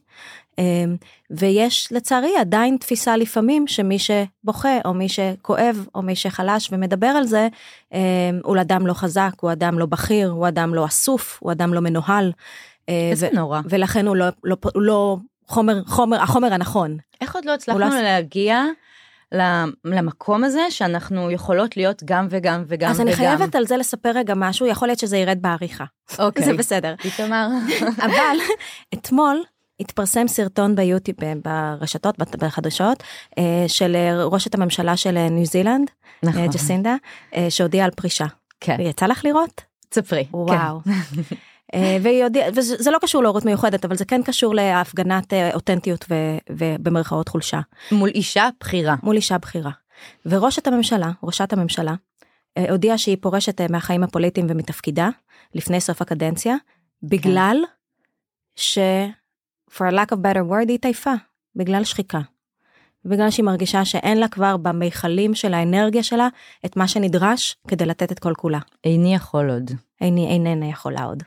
[1.30, 7.24] ויש לצערי עדיין תפיסה לפעמים שמי שבוכה, או מי שכואב, או מי שחלש ומדבר על
[7.24, 7.48] זה,
[7.94, 11.74] אה, הוא אדם לא חזק, הוא אדם לא בכיר, הוא אדם לא אסוף, הוא אדם
[11.74, 12.32] לא מנוהל.
[12.88, 13.60] איזה ו- נורא.
[13.64, 16.96] ולכן הוא לא, לא, לא חומר, חומר, החומר הנכון.
[17.20, 18.00] איך עוד לא הצלחנו לא...
[18.00, 18.64] להגיע?
[19.84, 22.90] למקום הזה שאנחנו יכולות להיות גם וגם וגם אז וגם.
[22.90, 25.84] אז אני חייבת על זה לספר רגע משהו, יכול להיות שזה ירד בעריכה.
[26.18, 26.44] אוקיי.
[26.46, 26.94] זה בסדר.
[27.04, 27.48] איתמר.
[28.06, 28.36] אבל
[28.94, 29.42] אתמול
[29.80, 33.02] התפרסם סרטון ביוטיוב, ברשתות, בחדשות,
[33.38, 35.90] אה, של ראשת הממשלה של ניו זילנד,
[36.22, 36.46] נכון.
[36.46, 36.96] ג'סינדה,
[37.36, 38.26] אה, שהודיעה על פרישה.
[38.60, 38.76] כן.
[38.80, 39.60] יצא לך לראות?
[39.94, 40.26] ספרי.
[40.32, 40.80] וואו.
[40.84, 40.90] כן.
[41.74, 46.14] אה, ויודע, וזה לא קשור להורות מיוחדת, אבל זה כן קשור להפגנת אה, אותנטיות ו,
[46.50, 47.60] ובמרכאות חולשה.
[47.92, 48.94] מול אישה בכירה.
[49.02, 49.70] מול אישה בכירה.
[50.26, 51.94] וראשת הממשלה, ראשת הממשלה,
[52.58, 55.08] אה, הודיעה שהיא פורשת מהחיים הפוליטיים ומתפקידה
[55.54, 56.56] לפני סוף הקדנציה,
[57.02, 57.56] בגלל
[58.56, 58.78] ש...
[59.72, 61.12] for a lack of better word היא התעייפה,
[61.56, 62.20] בגלל שחיקה.
[63.04, 66.28] בגלל שהיא מרגישה שאין לה כבר במיכלים של האנרגיה שלה
[66.64, 68.58] את מה שנדרש כדי לתת את כל כולה.
[68.84, 69.70] איני יכול עוד.
[70.00, 71.22] איני איננה יכולה עוד.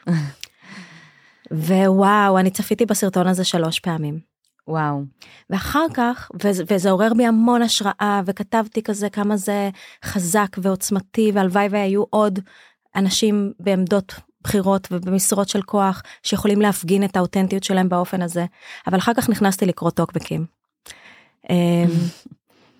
[1.51, 4.19] ווואו, אני צפיתי בסרטון הזה שלוש פעמים.
[4.67, 5.03] וואו.
[5.49, 9.69] ואחר כך, וזה, וזה עורר בי המון השראה, וכתבתי כזה כמה זה
[10.05, 12.39] חזק ועוצמתי, והלוואי והיו עוד
[12.95, 14.13] אנשים בעמדות
[14.43, 18.45] בחירות ובמשרות של כוח, שיכולים להפגין את האותנטיות שלהם באופן הזה.
[18.87, 20.45] אבל אחר כך נכנסתי לקרוא טוקבקים.
[21.49, 21.55] אמ,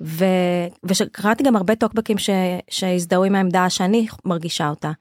[0.02, 0.26] ו,
[0.84, 2.18] וקראתי גם הרבה טוקבקים
[2.70, 4.92] שהזדהו עם העמדה שאני מרגישה אותה,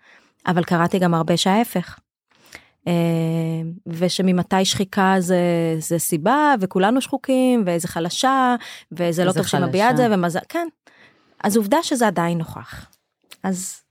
[0.46, 1.98] אבל קראתי גם הרבה שההפך.
[2.86, 2.92] אמ,
[3.86, 5.40] ושממתי שחיקה זה,
[5.78, 8.54] זה סיבה וכולנו שחוקים ואיזה חלשה
[8.92, 10.68] וזה לא טוב שמביע את זה ומה זה כן
[11.44, 12.86] אז עובדה שזה עדיין נוכח
[13.42, 13.82] אז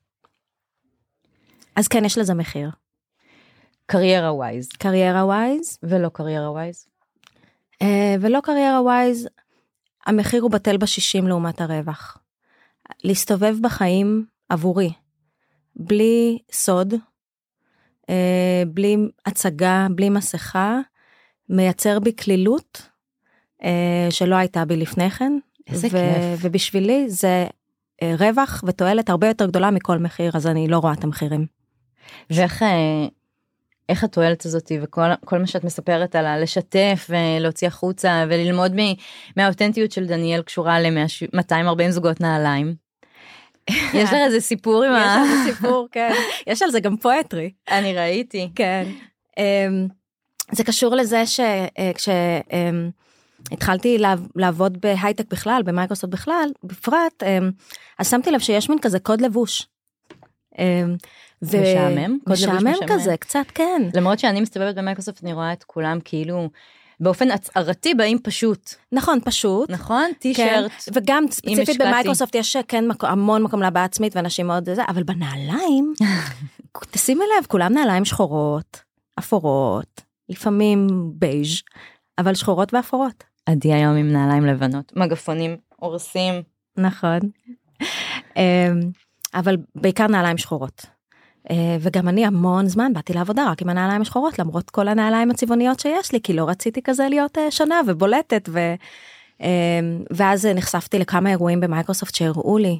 [1.82, 2.70] אז כן יש לזה מחיר.
[3.86, 4.70] קריירה wise.
[4.70, 5.80] קריירה wise.
[5.84, 6.86] ולא קריירה wise.
[7.84, 7.86] אה,
[8.22, 9.28] ולא קריירה wise
[10.06, 12.18] המחיר הוא בטל בשישים לעומת הרווח.
[13.04, 14.94] להסתובב בחיים עבורי,
[15.76, 16.94] בלי סוד,
[18.10, 20.80] אה, בלי הצגה, בלי מסכה,
[21.50, 22.90] מייצר בי קלילות
[23.64, 25.38] אה, שלא הייתה בי לפני כן.
[25.68, 26.40] איזה ו- כיף.
[26.42, 27.48] ובשבילי זה
[28.02, 31.61] אה, רווח ותועלת הרבה יותר גדולה מכל מחיר, אז אני לא רואה את המחירים.
[32.30, 33.08] ואיך אה,
[33.90, 38.94] איך התועלת הזאת וכל כל מה שאת מספרת על הלשתף ולהוציא החוצה וללמוד מ-
[39.38, 42.76] מהאותנטיות של דניאל קשורה ל-240 זוגות נעליים.
[43.70, 45.16] יש לך איזה סיפור עם יש ה...
[45.22, 46.14] על זה סיפור, כן.
[46.48, 47.52] יש על זה גם פואטרי.
[47.72, 48.50] אני ראיתי.
[48.56, 48.84] כן.
[49.38, 49.88] אמ,
[50.52, 51.24] זה קשור לזה
[53.46, 53.98] שכשהתחלתי
[54.36, 57.52] לעבוד בהייטק בכלל, במייקרוסופט בכלל, בפרט, אמ,
[58.00, 59.68] אז שמתי לב שיש מין כזה קוד לבוש.
[60.60, 60.96] אמ,
[61.44, 62.18] ו- משעמם?
[62.30, 62.74] משעמם.
[62.88, 63.82] כזה, קצת כן.
[63.94, 66.50] למרות שאני מסתובבת במייקרוסופט אני רואה את כולם כאילו
[67.00, 69.70] באופן הצהרתי באים פשוט נכון, פשוט.
[69.70, 71.82] נכון כן, טישרט וגם ספציפית.
[71.82, 75.94] במייקרוסופט יש כן מקו- המון מקום להבעה עצמית ואנשים מאוד זה, אבל בנעליים,
[76.92, 78.82] תשימי לב, כולם נעליים שחורות,
[79.20, 81.62] אפורות, לפעמים בייז',
[82.18, 83.24] אבל שחורות ואפורות.
[83.46, 86.34] עדי היום עם נעליים לבנות מגפונים הורסים
[86.78, 87.20] נכון.
[89.34, 90.86] אבל בעיקר נעליים שחורות.
[91.50, 95.80] אה, וגם אני המון זמן באתי לעבודה רק עם הנעליים השחורות למרות כל הנעליים הצבעוניות
[95.80, 98.60] שיש לי כי לא רציתי כזה להיות אה, שונה ובולטת ו...
[99.42, 99.48] אמ,
[100.12, 102.80] ואז נחשפתי לכמה אירועים במייקרוסופט שהראו לי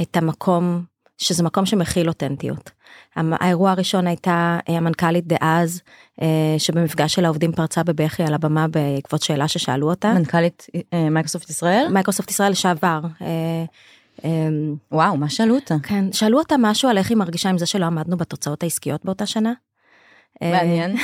[0.00, 0.82] את המקום
[1.18, 2.70] שזה מקום שמכיל אותנטיות.
[3.16, 5.82] האירוע הראשון הייתה אה, המנכ"לית דאז
[6.58, 10.12] שבמפגש של העובדים פרצה בבכי על הבמה בעקבות שאלה ששאלו אותה.
[10.12, 10.66] מנכ"לית
[11.10, 13.00] מייקרוסופט ישראל מייקרוסופט ישראל לשעבר.
[14.24, 17.66] אמ, וואו מה שאלו אותה כן, שאלו אותה משהו על איך היא מרגישה עם זה
[17.66, 19.52] שלא עמדנו בתוצאות העסקיות באותה שנה.
[20.42, 20.96] אה, מעניין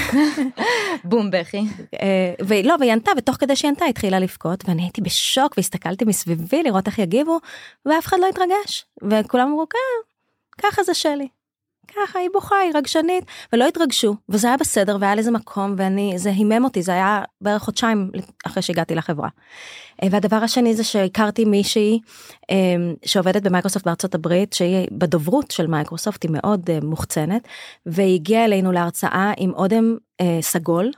[1.05, 1.63] בום בכי
[2.03, 6.63] אה, ולא, והיא ענתה, ותוך כדי שהיא ענתה התחילה לבכות, ואני הייתי בשוק והסתכלתי מסביבי
[6.63, 7.39] לראות איך יגיבו,
[7.87, 8.87] ואף אחד לא התרגש.
[9.03, 10.13] וכולם אמרו, כן,
[10.63, 11.29] ככה זה שלי.
[11.97, 16.31] ככה, היא בוכה, היא רגשנית, ולא התרגשו, וזה היה בסדר, והיה לזה מקום, ואני, זה
[16.31, 18.11] הימם אותי, זה היה בערך חודשיים
[18.47, 19.29] אחרי שהגעתי לחברה.
[20.03, 22.01] אה, והדבר השני זה שהכרתי מישהי
[22.51, 22.57] אה,
[23.05, 27.49] שעובדת במייקרוסופט בארצות הברית, שהיא בדוברות של מייקרוסופט, היא מאוד אה, מוחצנת,
[27.87, 29.97] והיא הגיעה אלינו להרצאה עם אודם
[30.41, 30.91] סגול.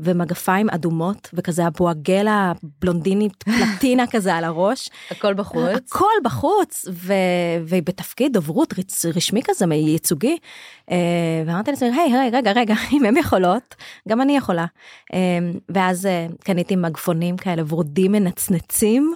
[0.00, 4.90] ומגפיים אדומות וכזה הבואגל הבלונדינית פלטינה כזה על הראש.
[5.10, 5.92] הכל בחוץ?
[5.92, 7.12] הכל בחוץ ו...
[7.64, 8.74] והיא בתפקיד דוברות.
[9.16, 10.38] רשמי כזה ייצוגי
[10.90, 10.96] אה,
[11.46, 13.74] ואמרתי לעצמי היי היי רגע רגע אם הם יכולות
[14.08, 14.66] גם אני יכולה.
[15.14, 15.18] אה,
[15.68, 19.14] ואז אה, קניתי מגפונים כאלה ורודים מנצנצים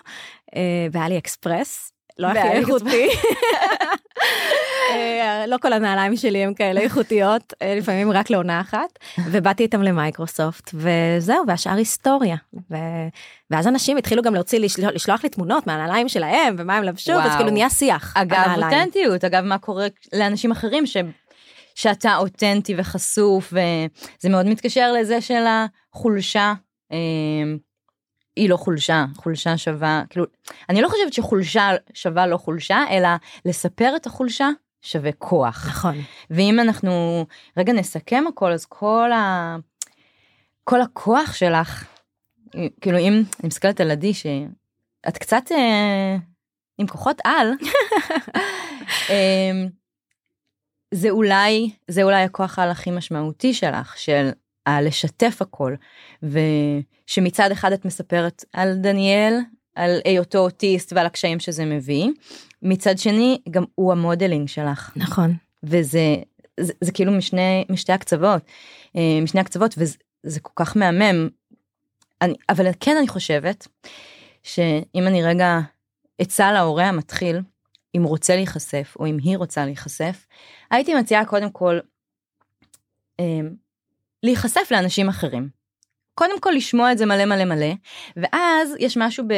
[0.92, 1.92] באלי אקספרס.
[2.18, 3.08] לא הכי איכותי.
[4.90, 8.98] אה, לא כל הנעליים שלי הם כאלה איכותיות אה, לפעמים רק לעונה אחת
[9.30, 12.36] ובאתי איתם למייקרוסופט וזהו והשאר היסטוריה
[12.70, 12.76] ו...
[13.50, 17.22] ואז אנשים התחילו גם להוציא לשלוח, לשלוח לי תמונות מהנעליים שלהם ומה הם לבשו וואו.
[17.22, 18.14] אז כאילו נהיה שיח.
[18.16, 18.54] אגב.
[18.56, 20.96] אותנטיות אגב מה קורה לאנשים אחרים ש...
[21.74, 25.44] שאתה אותנטי וחשוף וזה מאוד מתקשר לזה של
[25.92, 26.54] החולשה.
[26.92, 26.96] אה,
[28.36, 30.26] היא לא חולשה חולשה שווה כאילו
[30.68, 33.08] אני לא חושבת שחולשה שווה לא חולשה אלא
[33.44, 34.48] לספר את החולשה
[34.82, 35.66] שווה כוח.
[35.68, 35.94] נכון.
[36.30, 37.26] ואם אנחנו
[37.56, 39.56] רגע נסכם הכל אז כל ה...
[40.64, 41.84] כל הכוח שלך
[42.80, 46.16] כאילו אם אני מסתכלת על עדי שאת קצת אה,
[46.78, 47.52] עם כוחות על
[49.10, 49.64] אה,
[50.94, 54.30] זה אולי זה אולי הכוח העל הכי משמעותי שלך של
[54.66, 55.74] הלשתף הכל.
[56.22, 59.38] ושמצד אחד את מספרת על דניאל
[59.74, 62.08] על היותו אוטיסט ועל הקשיים שזה מביא
[62.62, 64.92] מצד שני גם הוא המודלינג שלך.
[64.96, 65.34] נכון.
[65.62, 66.16] וזה
[66.60, 68.42] זה, זה כאילו משני משתי הקצוות
[68.96, 71.28] אה, משני הקצוות וזה זה כל כך מהמם.
[72.22, 73.68] אני, אבל כן אני חושבת
[74.42, 75.60] שאם אני רגע
[76.18, 77.40] עצה להורה המתחיל
[77.96, 80.26] אם רוצה להיחשף או אם היא רוצה להיחשף
[80.70, 81.78] הייתי מציעה קודם כל
[83.20, 83.40] אה,
[84.22, 85.48] להיחשף לאנשים אחרים.
[86.14, 87.72] קודם כל לשמוע את זה מלא מלא מלא
[88.16, 89.34] ואז יש משהו ב...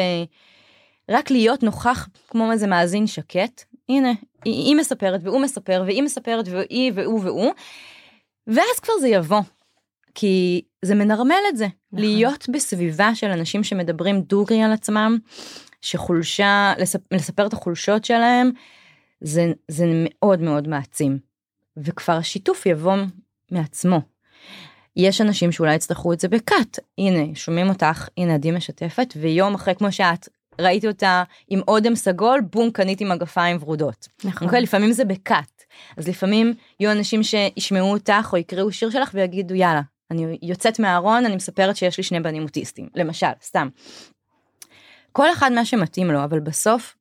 [1.11, 4.13] רק להיות נוכח כמו איזה מאזין שקט הנה
[4.45, 7.53] היא, היא מספרת והוא מספר והיא מספרת והיא והוא והוא
[8.47, 9.41] ואז כבר זה יבוא.
[10.15, 12.05] כי זה מנרמל את זה נכון.
[12.05, 15.19] להיות בסביבה של אנשים שמדברים דוגרי על עצמם
[15.81, 18.51] שחולשה לספר, לספר את החולשות שלהם
[19.21, 21.19] זה זה מאוד מאוד מעצים
[21.77, 22.97] וכבר השיתוף יבוא
[23.51, 24.01] מעצמו.
[24.97, 29.75] יש אנשים שאולי יצטרכו את זה בקאט הנה שומעים אותך הנה עדי משתפת ויום אחרי
[29.75, 30.29] כמו שאת
[30.61, 34.09] ראיתי אותה עם אודם סגול בום קניתי מגפיים ורודות.
[34.25, 35.63] נכון אוקיי לפעמים זה בקאט
[35.97, 41.25] אז לפעמים יהיו אנשים שישמעו אותך או יקראו שיר שלך ויגידו יאללה אני יוצאת מהארון
[41.25, 43.69] אני מספרת שיש לי שני בנים אוטיסטים למשל סתם.
[45.13, 46.97] כל אחד מה שמתאים לו אבל בסוף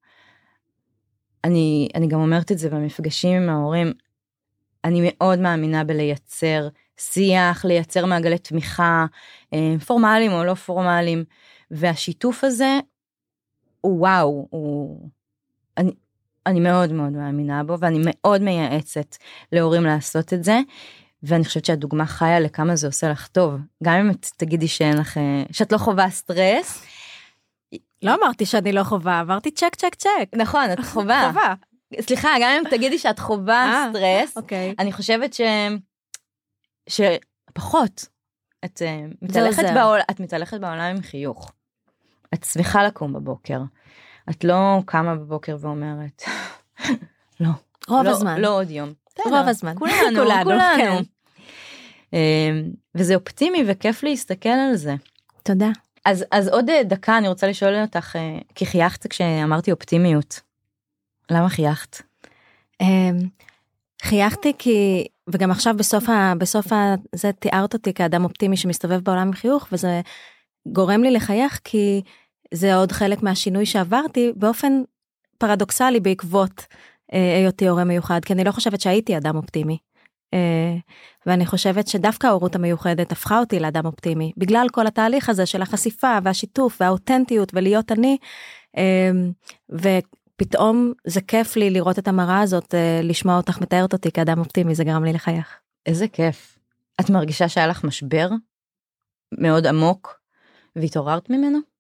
[1.44, 3.94] אני אני גם אומרת את זה במפגשים עם ההורים
[4.84, 9.06] אני מאוד מאמינה בלייצר שיח, לייצר מעגלי תמיכה,
[9.54, 11.24] אה, פורמליים או לא פורמליים,
[11.72, 12.80] והשיתוף הזה,
[13.86, 15.10] הוא וואו, הוא...
[15.78, 15.92] אני,
[16.46, 19.16] אני מאוד מאוד מאמינה בו, ואני מאוד מייעצת
[19.52, 20.60] להורים לעשות את זה.
[21.24, 23.54] ואני חושבת שהדוגמה חיה לכמה זה עושה לך טוב.
[23.84, 25.20] גם אם את תגידי שאין לך,
[25.52, 26.86] שאת לא חווה סטרס.
[28.02, 30.30] לא אמרתי שאני לא חווה, אמרתי צ'ק צ'ק צ'ק.
[30.36, 31.30] נכון, את חווה.
[31.32, 31.54] חווה.
[32.02, 34.76] סליחה, גם אם תגידי שאת חווה אה, סטרס, אוקיי.
[34.80, 35.42] אני חושבת ש...
[36.90, 38.06] שפחות.
[38.66, 39.64] את אה, מתהלכת.
[39.76, 40.00] בעול...
[40.12, 41.52] את מתהלכת בעולם עם חיוך.
[42.34, 43.62] את שמחה לקום בבוקר.
[44.30, 46.24] את לא קמה בבוקר ואומרת,
[47.40, 47.50] לא.
[47.88, 48.42] רוב לא, הזמן.
[48.42, 48.94] לא עוד יום.
[49.26, 49.76] רוב הזמן.
[49.78, 50.78] כולנו, כולנו, כולנו.
[50.78, 51.04] כן.
[52.14, 52.64] אמ,
[52.96, 54.96] וזה אופטימי וכיף להסתכל על זה.
[55.44, 55.70] תודה.
[56.06, 60.42] אז, אז עוד אה, דקה אני רוצה לשאול אותך, אה, כי חייכת כשאמרתי אופטימיות.
[61.32, 62.02] למה חייכת?
[62.82, 63.18] אמ,
[64.02, 66.34] חייכתי כי, וגם עכשיו בסוף ה...
[66.38, 66.96] בסוף ה...
[67.16, 70.02] זה תיארת אותי כאדם אופטימי שמסתובב בעולם עם חיוך, וזה
[70.68, 72.02] גורם לי לחייך כי
[72.54, 74.82] זה עוד חלק מהשינוי שעברתי באופן
[75.38, 76.66] פרדוקסלי בעקבות
[77.14, 79.78] אה, היותי הורה מיוחד, כי אני לא חושבת שהייתי אדם אופטימי.
[80.34, 80.76] אה,
[81.26, 86.18] ואני חושבת שדווקא ההורות המיוחדת הפכה אותי לאדם אופטימי, בגלל כל התהליך הזה של החשיפה
[86.24, 88.18] והשיתוף והאותנטיות ולהיות אני,
[88.78, 89.12] אה,
[89.70, 94.76] ופתאום זה כיף לי לראות את המראה הזאת, אה, לשמוע אותך מתארת אותי כאדם אופטימי,
[94.76, 95.60] זה גרם לי לחייך.
[95.86, 96.60] איזה כיף.
[97.02, 98.30] את מרגישה שהיה לך משבר
[99.40, 100.20] מאוד עמוק
[100.76, 101.73] והתעוררת ממנו?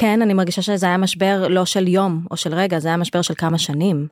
[0.00, 3.22] כן, אני מרגישה שזה היה משבר לא של יום או של רגע, זה היה משבר
[3.22, 4.08] של כמה שנים,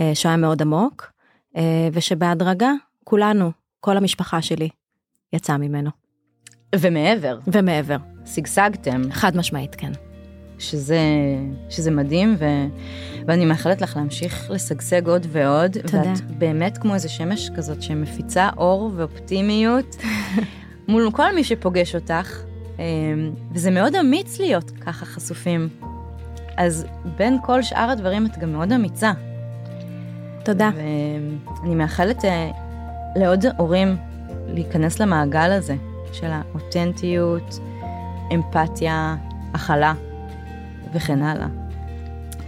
[0.00, 1.12] אה, שהיה מאוד עמוק,
[1.56, 2.72] אה, ושבהדרגה
[3.04, 4.68] כולנו, כל המשפחה שלי,
[5.32, 5.90] יצא ממנו.
[6.74, 9.92] ומעבר, ומעבר, שגשגתם, חד משמעית, כן.
[10.58, 11.00] שזה,
[11.68, 12.44] שזה מדהים, ו,
[13.26, 15.72] ואני מאחלת לך להמשיך לשגשג עוד ועוד.
[15.78, 16.02] תודה.
[16.06, 19.96] ואת באמת כמו איזה שמש כזאת שמפיצה אור ואופטימיות
[20.88, 22.47] מול כל מי שפוגש אותך,
[23.52, 25.68] וזה מאוד אמיץ להיות ככה חשופים.
[26.56, 29.12] אז בין כל שאר הדברים את גם מאוד אמיצה.
[30.44, 30.70] תודה.
[31.62, 32.50] ואני מאחלת אה,
[33.16, 33.96] לעוד הורים
[34.46, 35.74] להיכנס למעגל הזה
[36.12, 37.58] של האותנטיות,
[38.34, 39.16] אמפתיה,
[39.54, 39.94] הכלה
[40.94, 41.46] וכן הלאה.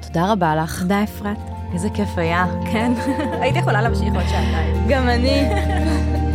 [0.07, 1.39] תודה רבה לך, תודה אפרת.
[1.73, 2.47] איזה כיף היה.
[2.73, 2.93] כן,
[3.43, 4.87] הייתי יכולה להמשיך עוד שעתיים.
[4.89, 5.43] גם אני.